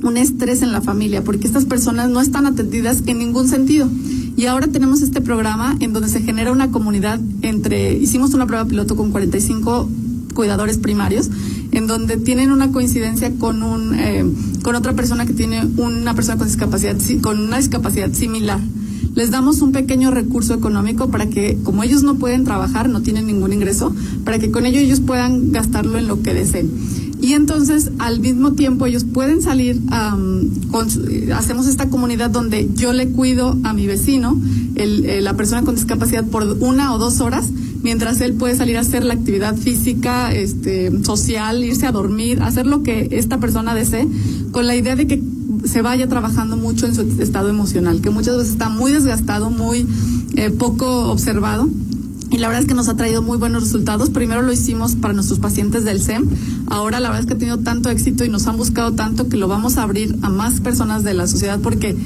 un 0.03 0.17
estrés 0.17 0.63
en 0.63 0.71
la 0.71 0.81
familia 0.81 1.25
porque 1.25 1.49
estas 1.49 1.65
personas 1.65 2.09
no 2.09 2.21
están 2.21 2.47
atendidas 2.47 3.03
en 3.07 3.19
ningún 3.19 3.49
sentido. 3.49 3.89
Y 4.37 4.47
ahora 4.47 4.69
tenemos 4.69 5.03
este 5.03 5.21
programa 5.21 5.77
en 5.81 5.93
donde 5.93 6.09
se 6.09 6.21
genera 6.21 6.53
una 6.53 6.71
comunidad 6.71 7.19
entre, 7.43 7.95
hicimos 7.95 8.35
una 8.35 8.47
prueba 8.47 8.67
piloto 8.67 8.95
con 8.95 9.11
45 9.11 9.89
cuidadores 10.35 10.77
primarios, 10.77 11.31
en 11.73 11.87
donde 11.87 12.17
tienen 12.17 12.51
una 12.53 12.73
coincidencia 12.73 13.33
con 13.39 13.63
un, 13.63 13.95
eh, 13.95 14.25
con 14.63 14.75
otra 14.75 14.95
persona 14.95 15.27
que 15.27 15.33
tiene 15.33 15.65
una 15.77 16.15
persona 16.15 16.39
con 16.39 16.47
discapacidad, 16.47 16.97
con 17.21 17.41
una 17.41 17.59
discapacidad 17.59 18.13
similar. 18.13 18.61
Les 19.15 19.31
damos 19.31 19.63
un 19.63 19.73
pequeño 19.73 20.11
recurso 20.11 20.53
económico 20.53 21.09
para 21.09 21.27
que, 21.27 21.57
como 21.65 21.83
ellos 21.83 22.03
no 22.03 22.17
pueden 22.17 22.45
trabajar, 22.45 22.91
no 22.91 23.01
tienen 23.01 23.27
ningún 23.27 23.55
ingreso, 23.55 23.95
para 24.25 24.39
que 24.39 24.51
con 24.51 24.67
ello 24.67 24.79
ellos 24.79 25.01
puedan 25.01 25.53
gastarlo 25.53 25.97
en 25.97 26.07
lo 26.07 26.21
que 26.21 26.35
deseen. 26.35 26.71
Y 27.23 27.33
entonces, 27.33 27.93
al 27.99 28.21
mismo 28.21 28.53
tiempo, 28.53 28.85
ellos 28.85 29.05
pueden 29.05 29.41
salir, 29.41 29.81
hacemos 31.35 31.67
esta 31.67 31.89
comunidad 31.89 32.29
donde 32.29 32.69
yo 32.75 32.93
le 32.93 33.09
cuido 33.09 33.57
a 33.65 33.73
mi 33.73 33.87
vecino, 33.87 34.39
el, 34.75 35.25
la 35.25 35.35
persona 35.35 35.63
con 35.63 35.77
discapacidad, 35.77 36.27
por 36.27 36.43
una 36.61 36.95
o 36.95 36.99
dos 36.99 37.21
horas, 37.21 37.49
mientras 37.83 38.21
él 38.21 38.35
puede 38.35 38.57
salir 38.57 38.77
a 38.77 38.81
hacer 38.81 39.05
la 39.05 39.15
actividad 39.15 39.57
física, 39.57 40.33
este, 40.33 40.91
social, 41.05 41.65
irse 41.65 41.87
a 41.87 41.93
dormir, 41.93 42.43
hacer 42.43 42.67
lo 42.67 42.83
que 42.83 43.09
esta 43.13 43.39
persona 43.39 43.75
desee, 43.75 44.07
con 44.53 44.67
la 44.67 44.77
idea 44.77 44.97
de 44.97 45.07
que 45.07 45.23
se 45.65 45.83
vaya 45.83 46.09
trabajando 46.09 46.57
mucho 46.57 46.87
en 46.87 46.95
su 46.95 47.03
estado 47.21 47.49
emocional, 47.49 48.01
que 48.01 48.11
muchas 48.11 48.37
veces 48.37 48.53
está 48.53 48.69
muy 48.69 48.93
desgastado, 48.93 49.51
muy 49.51 49.87
eh, 50.37 50.51
poco 50.51 51.11
observado 51.11 51.69
y 52.31 52.39
la 52.39 52.49
verdad 52.49 52.63
es 52.63 52.69
que 52.69 52.75
nos 52.75 52.89
ha 52.89 52.97
traído 52.97 53.23
muy 53.23 53.39
buenos 53.39 53.63
resultados. 53.63 54.11
Primero 54.11 54.43
lo 54.43 54.53
hicimos 54.53 54.97
para 54.97 55.15
nuestros 55.15 55.39
pacientes 55.39 55.85
del 55.85 56.03
SEM. 56.03 56.29
Ahora 56.67 56.99
la 56.99 57.09
verdad 57.09 57.21
es 57.21 57.27
que 57.27 57.35
ha 57.35 57.39
tenido 57.39 57.59
tanto 57.59 57.89
éxito 57.89 58.25
y 58.25 58.29
nos 58.29 58.47
han 58.49 58.57
buscado 58.57 58.93
tanto 58.93 59.29
que 59.29 59.37
lo 59.37 59.47
vamos 59.47 59.79
a 59.79 59.85
abrir 59.85 60.19
a 60.23 60.29
más 60.29 60.61
personas 60.61 61.05
de 61.05 61.15
la 61.15 61.29
sociedad 61.29 61.61
porque 61.61 61.97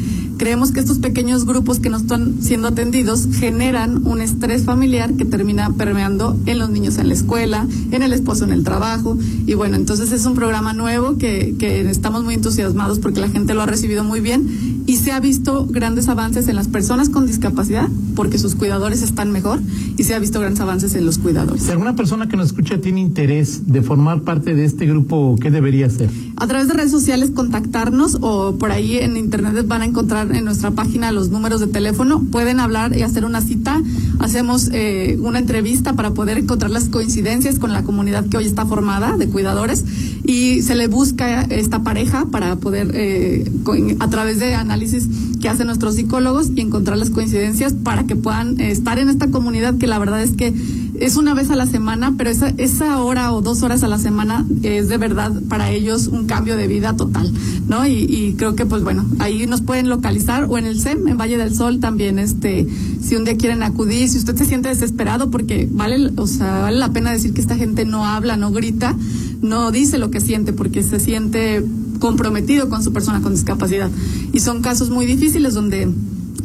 creemos 0.40 0.72
que 0.72 0.80
estos 0.80 0.98
pequeños 0.98 1.44
grupos 1.44 1.80
que 1.80 1.90
no 1.90 1.98
están 1.98 2.40
siendo 2.40 2.68
atendidos 2.68 3.28
generan 3.30 4.06
un 4.06 4.22
estrés 4.22 4.64
familiar 4.64 5.12
que 5.12 5.26
termina 5.26 5.70
permeando 5.74 6.34
en 6.46 6.58
los 6.58 6.70
niños 6.70 6.96
en 6.96 7.08
la 7.08 7.12
escuela, 7.14 7.66
en 7.90 8.02
el 8.02 8.14
esposo 8.14 8.44
en 8.44 8.52
el 8.52 8.64
trabajo. 8.64 9.18
Y 9.46 9.52
bueno, 9.52 9.76
entonces 9.76 10.12
es 10.12 10.24
un 10.24 10.34
programa 10.34 10.72
nuevo 10.72 11.18
que, 11.18 11.56
que 11.58 11.82
estamos 11.90 12.24
muy 12.24 12.32
entusiasmados 12.32 13.00
porque 13.00 13.20
la 13.20 13.28
gente 13.28 13.52
lo 13.52 13.60
ha 13.60 13.66
recibido 13.66 14.02
muy 14.02 14.20
bien 14.20 14.79
y 14.86 14.96
se 14.96 15.12
ha 15.12 15.20
visto 15.20 15.66
grandes 15.66 16.08
avances 16.08 16.48
en 16.48 16.56
las 16.56 16.68
personas 16.68 17.08
con 17.08 17.26
discapacidad 17.26 17.88
porque 18.14 18.38
sus 18.38 18.54
cuidadores 18.54 19.02
están 19.02 19.32
mejor 19.32 19.60
y 19.96 20.04
se 20.04 20.14
ha 20.14 20.18
visto 20.18 20.40
grandes 20.40 20.60
avances 20.60 20.94
en 20.94 21.06
los 21.06 21.18
cuidadores. 21.18 21.62
Si 21.62 21.70
alguna 21.70 21.96
persona 21.96 22.28
que 22.28 22.36
nos 22.36 22.46
escucha 22.46 22.80
tiene 22.80 23.00
interés 23.00 23.66
de 23.72 23.82
formar 23.82 24.22
parte 24.22 24.54
de 24.54 24.64
este 24.64 24.86
grupo, 24.86 25.36
¿qué 25.40 25.50
debería 25.50 25.86
hacer? 25.86 26.10
A 26.36 26.46
través 26.46 26.68
de 26.68 26.74
redes 26.74 26.90
sociales 26.90 27.30
contactarnos 27.30 28.18
o 28.20 28.56
por 28.56 28.72
ahí 28.72 28.98
en 28.98 29.16
internet 29.16 29.66
van 29.66 29.82
a 29.82 29.84
encontrar 29.84 30.34
en 30.34 30.44
nuestra 30.44 30.70
página 30.70 31.12
los 31.12 31.30
números 31.30 31.60
de 31.60 31.66
teléfono. 31.66 32.22
Pueden 32.30 32.60
hablar 32.60 32.96
y 32.96 33.02
hacer 33.02 33.24
una 33.24 33.40
cita. 33.40 33.80
Hacemos 34.20 34.68
eh, 34.74 35.16
una 35.22 35.38
entrevista 35.38 35.94
para 35.94 36.10
poder 36.10 36.36
encontrar 36.36 36.70
las 36.70 36.90
coincidencias 36.90 37.58
con 37.58 37.72
la 37.72 37.84
comunidad 37.84 38.26
que 38.26 38.36
hoy 38.36 38.44
está 38.44 38.66
formada 38.66 39.16
de 39.16 39.28
cuidadores 39.28 39.82
y 40.24 40.60
se 40.60 40.74
le 40.74 40.88
busca 40.88 41.40
esta 41.44 41.82
pareja 41.82 42.26
para 42.30 42.56
poder, 42.56 42.90
eh, 42.92 43.50
a 43.98 44.10
través 44.10 44.38
de 44.38 44.54
análisis 44.54 45.08
que 45.40 45.48
hacen 45.48 45.68
nuestros 45.68 45.94
psicólogos 45.94 46.50
y 46.54 46.60
encontrar 46.60 46.98
las 46.98 47.08
coincidencias 47.08 47.72
para 47.72 48.04
que 48.04 48.14
puedan 48.14 48.60
eh, 48.60 48.70
estar 48.70 48.98
en 48.98 49.08
esta 49.08 49.30
comunidad 49.30 49.78
que 49.78 49.86
la 49.86 49.98
verdad 49.98 50.22
es 50.22 50.32
que 50.32 50.52
es 51.00 51.16
una 51.16 51.34
vez 51.34 51.50
a 51.50 51.56
la 51.56 51.66
semana, 51.66 52.14
pero 52.16 52.30
esa, 52.30 52.50
esa 52.58 53.02
hora 53.02 53.32
o 53.32 53.40
dos 53.40 53.62
horas 53.62 53.82
a 53.82 53.88
la 53.88 53.98
semana 53.98 54.46
es 54.62 54.88
de 54.88 54.98
verdad 54.98 55.32
para 55.48 55.70
ellos 55.70 56.06
un 56.06 56.26
cambio 56.26 56.56
de 56.56 56.66
vida 56.66 56.94
total, 56.94 57.32
¿no? 57.68 57.86
Y, 57.86 58.04
y 58.04 58.34
creo 58.34 58.54
que 58.54 58.66
pues 58.66 58.84
bueno, 58.84 59.06
ahí 59.18 59.46
nos 59.46 59.62
pueden 59.62 59.88
localizar 59.88 60.44
o 60.48 60.58
en 60.58 60.66
el 60.66 60.78
SEM, 60.78 61.08
en 61.08 61.16
Valle 61.16 61.38
del 61.38 61.54
Sol 61.54 61.80
también, 61.80 62.18
este, 62.18 62.66
si 63.00 63.16
un 63.16 63.24
día 63.24 63.36
quieren 63.36 63.62
acudir, 63.62 64.08
si 64.10 64.18
usted 64.18 64.36
se 64.36 64.44
siente 64.44 64.68
desesperado 64.68 65.30
porque 65.30 65.66
vale, 65.70 66.12
o 66.16 66.26
sea, 66.26 66.60
vale 66.60 66.78
la 66.78 66.92
pena 66.92 67.12
decir 67.12 67.32
que 67.32 67.40
esta 67.40 67.56
gente 67.56 67.86
no 67.86 68.04
habla, 68.04 68.36
no 68.36 68.52
grita, 68.52 68.94
no 69.40 69.70
dice 69.70 69.96
lo 69.96 70.10
que 70.10 70.20
siente 70.20 70.52
porque 70.52 70.82
se 70.82 71.00
siente 71.00 71.64
comprometido 71.98 72.68
con 72.68 72.84
su 72.84 72.92
persona 72.92 73.20
con 73.22 73.32
discapacidad. 73.32 73.90
Y 74.32 74.40
son 74.40 74.60
casos 74.60 74.90
muy 74.90 75.06
difíciles 75.06 75.54
donde 75.54 75.88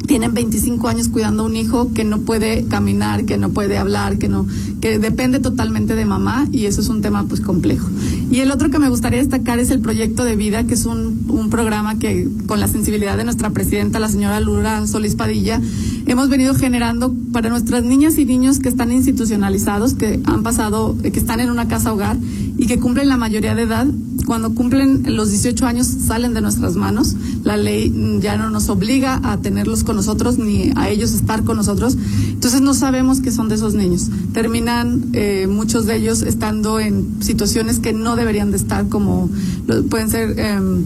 tienen 0.05 0.33
25 0.33 0.87
años 0.87 1.09
cuidando 1.09 1.43
a 1.43 1.45
un 1.45 1.55
hijo 1.55 1.91
que 1.93 2.03
no 2.03 2.19
puede 2.19 2.65
caminar, 2.65 3.25
que 3.25 3.37
no 3.37 3.49
puede 3.49 3.77
hablar, 3.77 4.17
que 4.17 4.27
no, 4.27 4.45
que 4.81 4.99
depende 4.99 5.39
totalmente 5.39 5.95
de 5.95 6.05
mamá 6.05 6.47
y 6.51 6.65
eso 6.65 6.81
es 6.81 6.89
un 6.89 7.01
tema 7.01 7.25
pues 7.25 7.41
complejo. 7.41 7.87
Y 8.31 8.39
el 8.39 8.51
otro 8.51 8.69
que 8.69 8.79
me 8.79 8.89
gustaría 8.89 9.19
destacar 9.19 9.59
es 9.59 9.69
el 9.69 9.79
proyecto 9.79 10.23
de 10.23 10.35
vida, 10.35 10.65
que 10.65 10.73
es 10.73 10.85
un, 10.85 11.25
un 11.29 11.49
programa 11.49 11.99
que 11.99 12.27
con 12.47 12.59
la 12.59 12.67
sensibilidad 12.67 13.17
de 13.17 13.23
nuestra 13.23 13.51
presidenta, 13.51 13.99
la 13.99 14.09
señora 14.09 14.39
Lura 14.39 14.87
Solís 14.87 15.15
Padilla, 15.15 15.61
hemos 16.07 16.29
venido 16.29 16.55
generando 16.55 17.13
para 17.31 17.49
nuestras 17.49 17.83
niñas 17.83 18.17
y 18.17 18.25
niños 18.25 18.59
que 18.59 18.69
están 18.69 18.91
institucionalizados, 18.91 19.93
que 19.93 20.19
han 20.25 20.43
pasado, 20.43 20.95
que 21.01 21.19
están 21.19 21.39
en 21.39 21.49
una 21.49 21.67
casa 21.67 21.93
hogar 21.93 22.17
y 22.57 22.67
que 22.67 22.79
cumplen 22.79 23.09
la 23.09 23.17
mayoría 23.17 23.55
de 23.55 23.63
edad. 23.63 23.87
Cuando 24.25 24.55
cumplen 24.55 25.15
los 25.15 25.29
18 25.29 25.67
años 25.67 25.85
salen 25.85 26.33
de 26.33 26.41
nuestras 26.41 26.75
manos. 26.75 27.15
La 27.43 27.57
ley 27.57 27.93
ya 28.21 28.37
no 28.37 28.49
nos 28.49 28.69
obliga 28.69 29.19
a 29.23 29.37
tenerlos 29.37 29.83
con 29.83 29.97
nosotros 29.97 30.39
ni 30.39 30.71
a 30.75 30.89
ellos 30.89 31.13
estar 31.13 31.43
con 31.43 31.57
nosotros. 31.57 31.95
Entonces 32.29 32.61
no 32.61 32.73
sabemos 32.73 33.21
qué 33.21 33.31
son 33.31 33.49
de 33.49 33.55
esos 33.55 33.75
niños. 33.75 34.09
Terminan 34.33 35.09
eh, 35.13 35.47
muchos 35.47 35.85
de 35.85 35.97
ellos 35.97 36.23
estando 36.23 36.79
en 36.79 37.21
situaciones 37.21 37.79
que 37.79 37.93
no 37.93 38.14
deberían 38.15 38.51
de 38.51 38.57
estar 38.57 38.87
como 38.89 39.29
pueden 39.89 40.09
ser 40.09 40.39
em, 40.39 40.83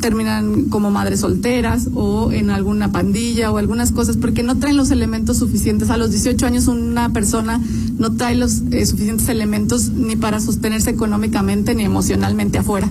terminan 0.00 0.64
como 0.64 0.90
madres 0.90 1.20
solteras 1.20 1.88
o 1.94 2.32
en 2.32 2.50
alguna 2.50 2.92
pandilla 2.92 3.50
o 3.50 3.58
algunas 3.58 3.92
cosas 3.92 4.16
porque 4.16 4.42
no 4.42 4.58
traen 4.58 4.76
los 4.76 4.90
elementos 4.90 5.38
suficientes. 5.38 5.90
A 5.90 5.96
los 5.96 6.10
18 6.10 6.46
años 6.46 6.68
una 6.68 7.12
persona 7.12 7.60
no 7.98 8.12
trae 8.12 8.34
los 8.34 8.62
eh, 8.70 8.86
suficientes 8.86 9.28
elementos 9.28 9.90
ni 9.90 10.16
para 10.16 10.40
sostenerse 10.40 10.90
económicamente 10.90 11.74
ni 11.74 11.84
emocionalmente 11.84 12.58
afuera. 12.58 12.88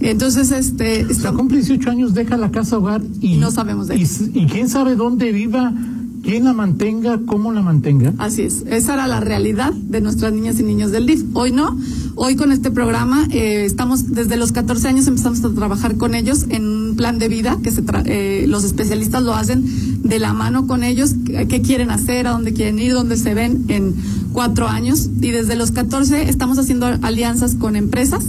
Entonces, 0.00 0.50
este... 0.50 1.00
Está... 1.00 1.32
cumple 1.32 1.58
18 1.58 1.90
años, 1.90 2.14
deja 2.14 2.36
la 2.38 2.50
casa 2.50 2.78
hogar 2.78 3.02
y... 3.20 3.36
No 3.36 3.50
sabemos 3.50 3.88
de 3.88 3.96
y, 3.96 4.08
y 4.34 4.46
quién 4.46 4.68
sabe 4.68 4.96
dónde 4.96 5.30
viva 5.32 5.74
quién 6.22 6.44
la 6.44 6.52
mantenga, 6.52 7.20
cómo 7.26 7.52
la 7.52 7.62
mantenga. 7.62 8.12
Así 8.18 8.42
es, 8.42 8.64
esa 8.68 8.94
era 8.94 9.06
la 9.06 9.20
realidad 9.20 9.72
de 9.72 10.00
nuestras 10.00 10.32
niñas 10.32 10.60
y 10.60 10.62
niños 10.62 10.90
del 10.92 11.06
DIF. 11.06 11.24
Hoy 11.34 11.52
no, 11.52 11.76
hoy 12.22 12.36
con 12.36 12.52
este 12.52 12.70
programa 12.70 13.26
eh, 13.30 13.64
estamos 13.64 14.12
desde 14.12 14.36
los 14.36 14.52
14 14.52 14.88
años 14.88 15.06
empezamos 15.06 15.42
a 15.42 15.54
trabajar 15.54 15.96
con 15.96 16.14
ellos 16.14 16.44
en 16.50 16.66
un 16.66 16.94
plan 16.94 17.18
de 17.18 17.28
vida 17.28 17.56
que 17.62 17.70
se 17.70 17.82
eh, 18.04 18.44
los 18.46 18.62
especialistas 18.62 19.22
lo 19.22 19.34
hacen 19.34 20.02
de 20.02 20.18
la 20.18 20.34
mano 20.34 20.66
con 20.66 20.84
ellos, 20.84 21.14
qué 21.24 21.62
quieren 21.62 21.90
hacer, 21.90 22.26
a 22.26 22.32
dónde 22.32 22.52
quieren 22.52 22.78
ir, 22.78 22.92
dónde 22.92 23.16
se 23.16 23.32
ven 23.32 23.64
en 23.68 23.94
cuatro 24.32 24.68
años. 24.68 25.08
Y 25.20 25.30
desde 25.30 25.56
los 25.56 25.70
14 25.70 26.28
estamos 26.28 26.58
haciendo 26.58 26.86
alianzas 27.02 27.54
con 27.54 27.76
empresas 27.76 28.24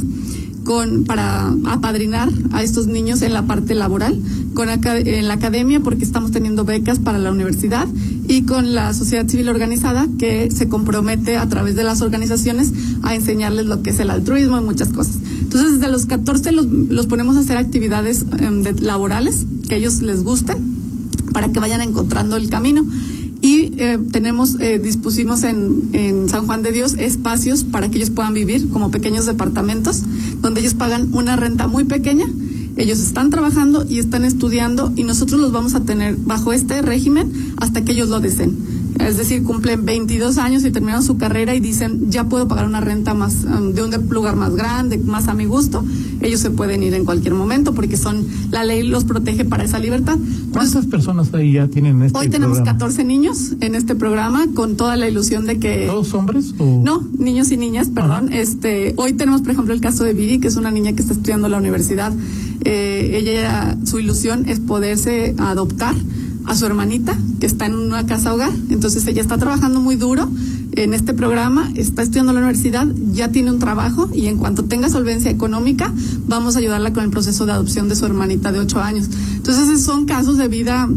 para 1.06 1.54
apadrinar 1.66 2.30
a 2.52 2.64
estos 2.64 2.88
niños 2.88 3.22
en 3.22 3.34
la 3.34 3.46
parte 3.46 3.76
laboral, 3.76 4.20
con 4.54 4.70
en 4.70 5.28
la 5.28 5.34
academia 5.34 5.80
porque 5.82 6.04
estamos 6.04 6.32
teniendo 6.32 6.66
becas 6.66 7.00
para 7.00 7.20
la 7.20 7.32
universidad 7.32 7.88
y 8.28 8.44
con 8.44 8.74
la 8.74 8.94
sociedad 8.94 9.28
civil 9.28 9.50
organizada 9.50 10.08
que 10.18 10.50
se 10.52 10.70
compromete 10.70 11.38
a 11.38 11.48
través 11.50 11.76
de 11.76 11.84
las 11.84 12.02
organizaciones 12.02 12.72
a 13.04 13.16
enseñarles 13.16 13.66
lo 13.66 13.82
que 13.82 13.90
es 13.90 14.00
el 14.00 14.10
altruismo 14.10 14.58
y 14.58 14.62
muchas 14.62 14.90
cosas. 14.90 15.18
Entonces 15.42 15.80
desde 15.80 15.92
los 15.92 16.06
14 16.06 16.52
los, 16.52 16.66
los 16.66 17.08
ponemos 17.08 17.36
a 17.36 17.40
hacer 17.40 17.58
actividades 17.58 18.26
em, 18.40 18.64
laborales 18.80 19.46
que 19.68 19.76
ellos 19.76 20.02
les 20.02 20.24
gusten 20.24 20.58
para 21.34 21.52
que 21.52 21.60
vayan 21.60 21.82
encontrando 21.82 22.36
el 22.38 22.50
camino 22.50 22.86
y 23.52 23.74
eh, 23.78 24.00
tenemos, 24.12 24.58
eh, 24.62 24.80
dispusimos 24.80 25.44
en, 25.44 25.90
en 25.92 26.30
San 26.30 26.46
Juan 26.46 26.64
de 26.64 26.72
Dios 26.72 26.96
espacios 26.98 27.66
para 27.66 27.90
que 27.90 27.98
ellos 27.98 28.10
puedan 28.10 28.34
vivir 28.34 28.70
como 28.70 28.92
pequeños 28.92 29.26
departamentos, 29.26 30.04
donde 30.40 30.62
ellos 30.62 30.74
pagan 30.74 31.14
una 31.14 31.36
renta 31.36 31.68
muy 31.68 31.84
pequeña. 31.84 32.28
Ellos 32.78 33.00
están 33.00 33.30
trabajando 33.30 33.86
y 33.88 34.00
están 34.00 34.24
estudiando 34.24 34.94
y 34.96 35.04
nosotros 35.04 35.42
los 35.42 35.52
vamos 35.52 35.76
a 35.76 35.82
tener 35.82 36.16
bajo 36.16 36.54
este 36.54 36.82
régimen 36.82 37.54
hasta 37.58 37.84
que 37.84 37.92
ellos 37.92 38.08
lo 38.08 38.22
deseen. 38.22 38.56
Es 39.08 39.18
decir, 39.18 39.44
cumplen 39.44 39.86
22 39.86 40.38
años 40.38 40.64
y 40.64 40.72
terminaron 40.72 41.04
su 41.04 41.18
carrera 41.18 41.56
y 41.56 41.60
dicen, 41.60 42.12
ya 42.12 42.26
puedo 42.26 42.48
pagar 42.48 42.66
una 42.66 42.82
renta 42.82 43.14
más 43.14 43.44
um, 43.44 43.74
de 43.74 43.84
un 43.84 43.92
lugar 44.10 44.36
más 44.36 44.56
grande, 44.56 44.98
más 44.98 45.28
a 45.28 45.34
mi 45.34 45.46
gusto, 45.46 45.84
ellos 46.22 46.40
se 46.40 46.52
pueden 46.52 46.84
ir 46.84 46.94
en 46.94 47.06
cualquier 47.06 47.34
momento 47.34 47.74
porque 47.74 47.98
son 47.98 48.26
la 48.52 48.64
ley 48.64 48.84
los 48.84 49.04
protege 49.04 49.46
para 49.46 49.64
esa 49.64 49.80
libertad. 49.80 50.18
¿Cuántas 50.52 50.86
personas 50.86 51.34
ahí 51.34 51.54
ya 51.54 51.68
tienen 51.68 52.02
este 52.02 52.18
Hoy 52.18 52.30
tenemos 52.30 52.60
14 52.62 53.04
niños 53.04 53.54
en 53.60 53.76
este 53.76 53.96
programa 53.96 54.46
con 54.54 54.76
toda 54.76 54.96
la 54.98 55.08
ilusión 55.08 55.46
de 55.46 55.60
que 55.60 55.88
¿Todos 55.88 56.14
hombres 56.14 56.54
o 56.58 56.82
no, 56.84 57.08
niños 57.18 57.52
y 57.52 57.58
niñas, 57.58 57.90
perdón. 57.90 58.32
Este, 58.32 58.94
hoy 58.98 59.14
tenemos 59.14 59.42
por 59.42 59.52
ejemplo 59.52 59.74
el 59.74 59.82
caso 59.82 60.04
de 60.04 60.14
Viri, 60.14 60.40
que 60.40 60.48
es 60.48 60.56
una 60.56 60.72
niña 60.72 60.94
que 60.94 61.02
está 61.02 61.14
estudiando 61.14 61.48
en 61.48 61.52
la 61.52 61.58
universidad. 61.58 62.14
Eh, 62.64 63.18
ella 63.18 63.78
su 63.86 64.00
ilusión 64.00 64.48
es 64.48 64.60
poderse 64.60 65.36
adoptar 65.40 65.96
a 66.46 66.56
su 66.56 66.66
hermanita 66.66 67.18
que 67.40 67.46
está 67.46 67.66
en 67.66 67.76
una 67.76 68.06
casa 68.06 68.34
hogar. 68.34 68.52
Entonces 68.70 69.06
ella 69.08 69.22
está 69.22 69.38
trabajando 69.38 69.80
muy 69.80 69.96
duro 69.96 70.30
en 70.74 70.94
este 70.94 71.14
programa, 71.14 71.70
está 71.76 72.02
estudiando 72.02 72.32
en 72.32 72.36
la 72.36 72.42
universidad, 72.42 72.88
ya 73.12 73.30
tiene 73.30 73.52
un 73.52 73.60
trabajo 73.60 74.10
y 74.14 74.28
en 74.28 74.38
cuanto 74.38 74.66
tenga 74.66 74.90
solvencia 74.90 75.30
económica 75.30 75.94
vamos 76.28 76.56
a 76.56 76.60
ayudarla 76.60 76.94
con 76.94 77.04
el 77.04 77.10
proceso 77.10 77.46
de 77.46 77.52
adopción 77.52 77.90
de 77.90 77.96
su 77.96 78.06
hermanita 78.06 78.52
de 78.52 78.60
ocho 78.60 78.80
años. 78.80 79.10
Entonces 79.36 79.84
son 79.84 80.06
casos 80.06 80.38
de 80.38 80.48
vida 80.48 80.88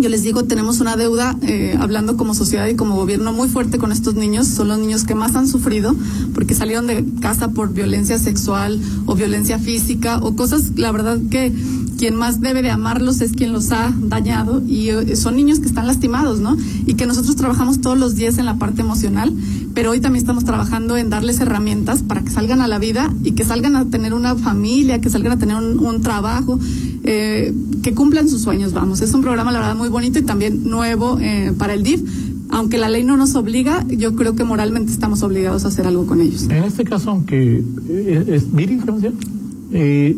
yo 0.00 0.08
les 0.08 0.22
digo, 0.22 0.44
tenemos 0.44 0.80
una 0.80 0.96
deuda, 0.96 1.36
eh, 1.42 1.76
hablando 1.78 2.16
como 2.16 2.34
sociedad 2.34 2.66
y 2.66 2.76
como 2.76 2.96
gobierno, 2.96 3.32
muy 3.32 3.48
fuerte 3.48 3.78
con 3.78 3.92
estos 3.92 4.14
niños. 4.14 4.46
Son 4.46 4.68
los 4.68 4.78
niños 4.78 5.04
que 5.04 5.14
más 5.14 5.36
han 5.36 5.46
sufrido 5.46 5.94
porque 6.34 6.54
salieron 6.54 6.86
de 6.86 7.04
casa 7.20 7.48
por 7.48 7.72
violencia 7.72 8.18
sexual 8.18 8.80
o 9.06 9.14
violencia 9.14 9.58
física 9.58 10.18
o 10.18 10.36
cosas, 10.36 10.72
la 10.76 10.92
verdad 10.92 11.18
que 11.30 11.52
quien 12.00 12.16
más 12.16 12.40
debe 12.40 12.62
de 12.62 12.70
amarlos 12.70 13.20
es 13.20 13.32
quien 13.32 13.52
los 13.52 13.72
ha 13.72 13.92
dañado 14.00 14.62
y 14.66 14.88
eh, 14.88 15.16
son 15.16 15.36
niños 15.36 15.60
que 15.60 15.66
están 15.66 15.86
lastimados, 15.86 16.40
¿no? 16.40 16.56
Y 16.86 16.94
que 16.94 17.04
nosotros 17.04 17.36
trabajamos 17.36 17.82
todos 17.82 17.98
los 17.98 18.14
días 18.14 18.38
en 18.38 18.46
la 18.46 18.56
parte 18.56 18.80
emocional, 18.80 19.30
pero 19.74 19.90
hoy 19.90 20.00
también 20.00 20.22
estamos 20.22 20.46
trabajando 20.46 20.96
en 20.96 21.10
darles 21.10 21.40
herramientas 21.40 22.02
para 22.02 22.22
que 22.22 22.30
salgan 22.30 22.62
a 22.62 22.68
la 22.68 22.78
vida 22.78 23.12
y 23.22 23.32
que 23.32 23.44
salgan 23.44 23.76
a 23.76 23.84
tener 23.84 24.14
una 24.14 24.34
familia, 24.34 25.02
que 25.02 25.10
salgan 25.10 25.32
a 25.32 25.38
tener 25.38 25.56
un, 25.56 25.78
un 25.78 26.00
trabajo, 26.00 26.58
eh, 27.12 27.52
que 27.82 27.92
cumplan 27.92 28.28
sus 28.28 28.42
sueños, 28.42 28.72
vamos. 28.72 29.00
Es 29.00 29.12
un 29.14 29.22
programa, 29.22 29.50
la 29.50 29.58
verdad, 29.58 29.76
muy 29.76 29.88
bonito 29.88 30.20
y 30.20 30.22
también 30.22 30.68
nuevo 30.68 31.18
eh, 31.20 31.52
para 31.58 31.74
el 31.74 31.82
DIF 31.82 32.02
aunque 32.50 32.78
la 32.78 32.88
ley 32.88 33.04
no 33.04 33.16
nos 33.16 33.34
obliga, 33.36 33.84
yo 33.88 34.14
creo 34.16 34.34
que 34.34 34.44
moralmente 34.44 34.92
estamos 34.92 35.22
obligados 35.22 35.64
a 35.64 35.68
hacer 35.68 35.86
algo 35.86 36.06
con 36.06 36.20
ellos. 36.20 36.44
En 36.44 36.64
este 36.64 36.84
caso, 36.84 37.10
aunque 37.10 37.62
eh, 37.88 38.24
es. 38.28 38.44
Eh, 38.44 39.12
eh, 39.72 40.16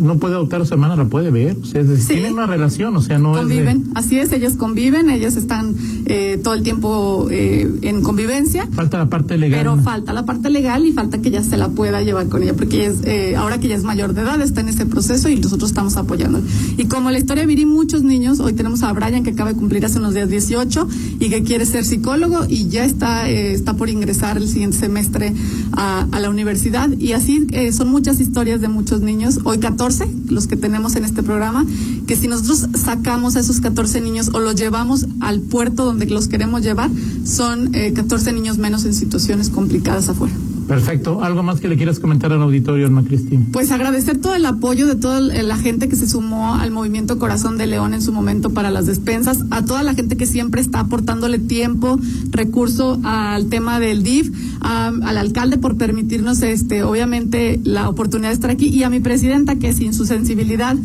no 0.00 0.18
puede 0.18 0.34
adoptar 0.34 0.60
a 0.62 0.64
su 0.64 0.74
hermana, 0.74 0.96
la 0.96 1.04
puede 1.06 1.30
ver. 1.30 1.56
O 1.62 1.64
sea, 1.64 1.80
es 1.80 1.88
decir, 1.88 2.04
Sí. 2.06 2.12
tienen 2.14 2.32
una 2.34 2.46
relación, 2.46 2.96
o 2.96 3.02
sea, 3.02 3.18
no 3.18 3.32
conviven, 3.32 3.78
es 3.78 3.84
de- 3.84 3.90
así 3.94 4.18
es, 4.18 4.32
ellas 4.32 4.54
conviven, 4.56 5.10
ellas 5.10 5.36
están 5.36 5.74
eh, 6.06 6.40
todo 6.42 6.54
el 6.54 6.62
tiempo 6.62 7.28
eh, 7.30 7.70
en 7.82 8.02
convivencia. 8.02 8.66
falta 8.72 8.98
la 8.98 9.06
parte 9.08 9.36
legal. 9.38 9.60
Pero 9.60 9.76
falta 9.82 10.12
la 10.12 10.24
parte 10.24 10.50
legal 10.50 10.86
y 10.86 10.92
falta 10.92 11.18
que 11.18 11.28
ella 11.28 11.42
se 11.42 11.56
la 11.56 11.68
pueda 11.68 12.02
llevar 12.02 12.28
con 12.28 12.42
ella, 12.42 12.54
porque 12.54 12.86
ella 12.86 12.94
es, 12.94 12.98
eh, 13.04 13.36
ahora 13.36 13.58
que 13.60 13.66
ella 13.66 13.76
es 13.76 13.84
mayor 13.84 14.14
de 14.14 14.22
edad, 14.22 14.40
está 14.40 14.60
en 14.60 14.68
ese 14.68 14.86
proceso 14.86 15.28
y 15.28 15.36
nosotros 15.36 15.70
estamos 15.70 15.96
apoyándola. 15.96 16.44
Y 16.76 16.86
como 16.86 17.10
la 17.10 17.18
historia 17.18 17.42
de 17.42 17.46
Viri, 17.46 17.66
muchos 17.66 18.02
niños, 18.02 18.40
hoy 18.40 18.52
tenemos 18.54 18.82
a 18.82 18.92
Brian 18.92 19.22
que 19.22 19.30
acaba 19.30 19.50
de 19.52 19.56
cumplir 19.56 19.84
hace 19.84 19.98
unos 19.98 20.14
días 20.14 20.28
18 20.28 20.88
y 21.20 21.28
que 21.28 21.42
quiere 21.42 21.66
ser 21.66 21.84
psicólogo 21.84 22.46
y 22.48 22.68
ya 22.68 22.84
está, 22.84 23.28
eh, 23.28 23.52
está 23.52 23.74
por 23.74 23.88
ingresar 23.90 24.36
el 24.38 24.48
siguiente 24.48 24.76
semestre 24.78 25.34
a, 25.72 26.06
a 26.10 26.20
la 26.20 26.30
universidad. 26.30 26.90
Y 26.98 27.12
así 27.12 27.46
eh, 27.52 27.72
son 27.72 27.88
muchas 27.88 28.20
historias 28.20 28.60
de 28.60 28.68
muchos 28.68 29.00
niños, 29.02 29.40
hoy 29.44 29.58
14, 29.68 30.08
los 30.28 30.46
que 30.46 30.56
tenemos 30.56 30.96
en 30.96 31.04
este 31.04 31.22
programa, 31.22 31.66
que 32.06 32.16
si 32.16 32.26
nosotros 32.26 32.68
sacamos 32.74 33.36
a 33.36 33.40
esos 33.40 33.60
14 33.60 34.00
niños 34.00 34.30
o 34.32 34.40
los 34.40 34.54
llevamos 34.54 35.06
al 35.20 35.40
puerto 35.40 35.84
donde 35.84 36.06
los 36.06 36.26
queremos 36.26 36.62
llevar, 36.62 36.90
son 37.24 37.74
eh, 37.74 37.92
14 37.92 38.32
niños 38.32 38.56
menos 38.56 38.86
en 38.86 38.94
situaciones 38.94 39.50
complicadas 39.50 40.08
afuera. 40.08 40.34
Perfecto. 40.68 41.22
¿Algo 41.24 41.42
más 41.42 41.60
que 41.60 41.68
le 41.68 41.76
quieras 41.76 41.98
comentar 41.98 42.32
al 42.32 42.42
auditorio, 42.42 42.86
Alma 42.86 43.02
Cristina? 43.02 43.44
Pues 43.52 43.70
agradecer 43.72 44.18
todo 44.18 44.34
el 44.34 44.44
apoyo 44.44 44.86
de 44.86 44.96
toda 44.96 45.20
la 45.20 45.56
gente 45.56 45.88
que 45.88 45.96
se 45.96 46.06
sumó 46.06 46.54
al 46.54 46.70
movimiento 46.70 47.18
Corazón 47.18 47.56
de 47.56 47.66
León 47.66 47.94
en 47.94 48.02
su 48.02 48.12
momento 48.12 48.50
para 48.50 48.70
las 48.70 48.86
despensas, 48.86 49.44
a 49.50 49.64
toda 49.64 49.82
la 49.82 49.94
gente 49.94 50.16
que 50.16 50.26
siempre 50.26 50.60
está 50.60 50.80
aportándole 50.80 51.38
tiempo, 51.38 51.98
recurso 52.30 53.00
al 53.02 53.46
tema 53.46 53.80
del 53.80 54.02
DIF, 54.02 54.30
a- 54.60 54.88
al 54.88 55.16
alcalde 55.16 55.56
por 55.58 55.76
permitirnos, 55.76 56.42
este, 56.42 56.82
obviamente, 56.82 57.60
la 57.64 57.88
oportunidad 57.88 58.28
de 58.28 58.34
estar 58.34 58.50
aquí 58.50 58.66
y 58.68 58.82
a 58.82 58.90
mi 58.90 59.00
presidenta 59.00 59.56
que 59.56 59.72
sin 59.72 59.94
su 59.94 60.04
sensibilidad 60.04 60.76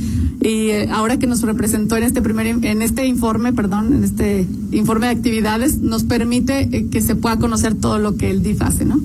y 0.41 0.69
eh, 0.69 0.89
ahora 0.91 1.19
que 1.19 1.27
nos 1.27 1.41
representó 1.41 1.97
en 1.97 2.03
este 2.03 2.21
primer 2.21 2.47
en 2.47 2.81
este 2.81 3.05
informe, 3.05 3.53
perdón, 3.53 3.93
en 3.93 4.03
este 4.03 4.47
informe 4.71 5.07
de 5.07 5.11
actividades, 5.13 5.79
nos 5.79 6.03
permite 6.03 6.69
eh, 6.71 6.87
que 6.89 7.01
se 7.01 7.15
pueda 7.15 7.37
conocer 7.37 7.75
todo 7.75 7.99
lo 7.99 8.15
que 8.15 8.29
el 8.31 8.43
DIF 8.43 8.61
hace, 8.61 8.85
¿no? 8.85 8.99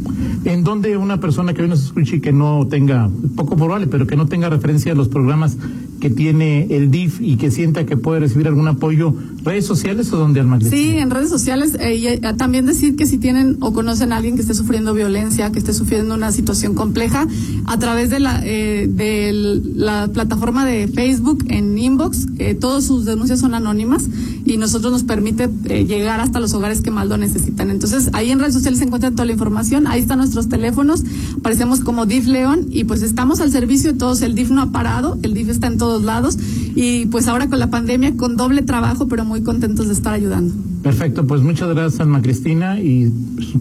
¿En 0.45 0.65
donde 0.65 0.97
una 0.97 1.21
persona 1.21 1.53
que 1.53 1.63
hoy 1.63 1.69
nos 1.69 1.83
escuche 1.83 2.17
y 2.17 2.21
que 2.21 2.33
no 2.33 2.67
tenga, 2.69 3.11
poco 3.37 3.57
probable, 3.57 3.87
pero 3.87 4.07
que 4.07 4.17
no 4.17 4.27
tenga 4.27 4.49
referencia 4.49 4.93
a 4.93 4.95
los 4.95 5.09
programas 5.09 5.57
que 6.01 6.11
tiene 6.11 6.67
el 6.71 6.91
DIF 6.91 7.21
y 7.21 7.37
que 7.37 7.51
sienta 7.51 7.87
que 7.87 7.97
puede 7.97 8.21
recibir 8.21 8.49
algún 8.49 8.69
apoyo, 8.69 9.15
redes 9.45 9.67
sociales 9.67 10.13
o 10.13 10.17
donde 10.17 10.41
Cristina? 10.41 10.71
Sí, 10.71 10.99
en 10.99 11.11
redes 11.11 11.31
sociales. 11.31 11.75
eh, 11.81 12.21
eh, 12.23 12.35
también 12.37 12.67
decir 12.67 12.97
que 12.97 13.07
si 13.07 13.19
tienen 13.19 13.57
o 13.61 13.73
conocen 13.73 14.13
a 14.13 14.17
alguien 14.17 14.37
que 14.37 14.43
esté 14.43 14.55
sufriendo 14.55 14.95
violencia, 14.95 15.51
que 15.53 15.59
esté 15.59 15.73
sufriendo 15.73 16.15
una 16.15 16.33
situación 16.33 16.75
compleja, 16.75 17.27
a 17.67 17.79
través 17.79 18.11
de 18.11 18.21
la, 18.21 18.41
eh, 18.45 18.87
de 18.89 19.61
la 19.75 20.09
plataforma 20.09 20.65
de 20.65 20.89
Facebook 20.89 21.45
en 21.49 21.77
Inbox, 21.77 22.27
eh, 22.39 22.55
todas 22.55 22.85
sus 22.85 23.05
denuncias 23.05 23.41
son 23.41 23.55
anónimas 23.55 24.07
y 24.45 24.57
nosotros 24.57 24.93
nos 24.93 25.03
permite 25.05 25.49
eh, 25.65 25.85
llegar 25.85 26.21
hasta 26.21 26.41
los 26.41 26.55
hogares 26.55 26.81
que 26.81 26.91
más 26.91 27.07
lo 27.09 27.17
necesitan. 27.17 27.71
Entonces, 27.71 28.11
ahí 28.13 28.31
en 28.31 28.39
redes 28.39 28.55
sociales 28.55 28.79
se 28.79 28.87
encuentra 28.87 29.11
toda 29.11 29.27
la 29.27 29.33
información, 29.33 29.87
ahí 29.87 30.01
están 30.01 30.19
nuestros 30.19 30.49
teléfonos, 30.49 31.03
aparecemos 31.39 31.81
como 31.81 32.07
DIF 32.07 32.27
León 32.27 32.67
y 32.71 32.85
pues 32.85 33.03
estamos 33.03 33.41
al 33.41 33.51
servicio 33.51 33.93
de 33.93 33.99
todos. 33.99 34.23
El 34.23 34.35
DIF 34.35 34.51
no 34.51 34.63
ha 34.63 34.73
parado, 34.73 35.19
el 35.23 35.35
DIF 35.35 35.49
está 35.51 35.67
en 35.67 35.79
todos 35.89 36.05
lados 36.05 36.37
y 36.75 37.07
pues 37.07 37.29
ahora 37.29 37.49
con 37.49 37.59
la 37.59 37.71
pandemia 37.71 38.15
con 38.15 38.37
doble 38.37 38.61
trabajo, 38.61 39.09
pero 39.09 39.25
muy 39.25 39.43
contentos 39.43 39.87
de 39.87 39.95
estar 39.95 40.13
ayudando. 40.13 40.53
Perfecto, 40.83 41.27
pues 41.27 41.41
muchas 41.41 41.69
gracias, 41.71 42.01
Alma 42.01 42.21
Cristina, 42.21 42.79
y 42.79 43.11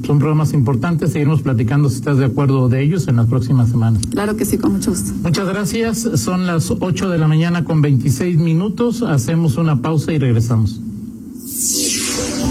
son 0.06 0.20
programas 0.20 0.52
importantes. 0.54 1.14
Seguiremos 1.14 1.42
platicando 1.42 1.90
si 1.90 1.96
estás 1.96 2.18
de 2.18 2.26
acuerdo 2.26 2.68
de 2.68 2.84
ellos 2.84 3.08
en 3.08 3.16
las 3.16 3.28
próximas 3.28 3.70
semanas. 3.70 4.02
Claro 4.12 4.36
que 4.36 4.44
sí, 4.44 4.58
con 4.58 4.74
mucho 4.74 4.92
gusto. 4.92 5.14
Muchas 5.24 5.48
gracias. 5.48 6.10
Son 6.16 6.46
las 6.46 6.70
8 6.70 7.10
de 7.10 7.18
la 7.18 7.30
mañana 7.30 7.64
con 7.64 7.82
26 7.82 8.38
minutos. 8.40 9.02
Hacemos 9.04 9.56
una 9.56 9.82
pausa 9.82 10.12
y 10.12 10.20
regresamos. 10.20 10.82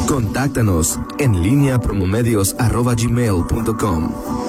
Contáctanos 0.09 0.99
en 1.19 1.43
línea 1.43 1.81
promomedios 1.81 2.57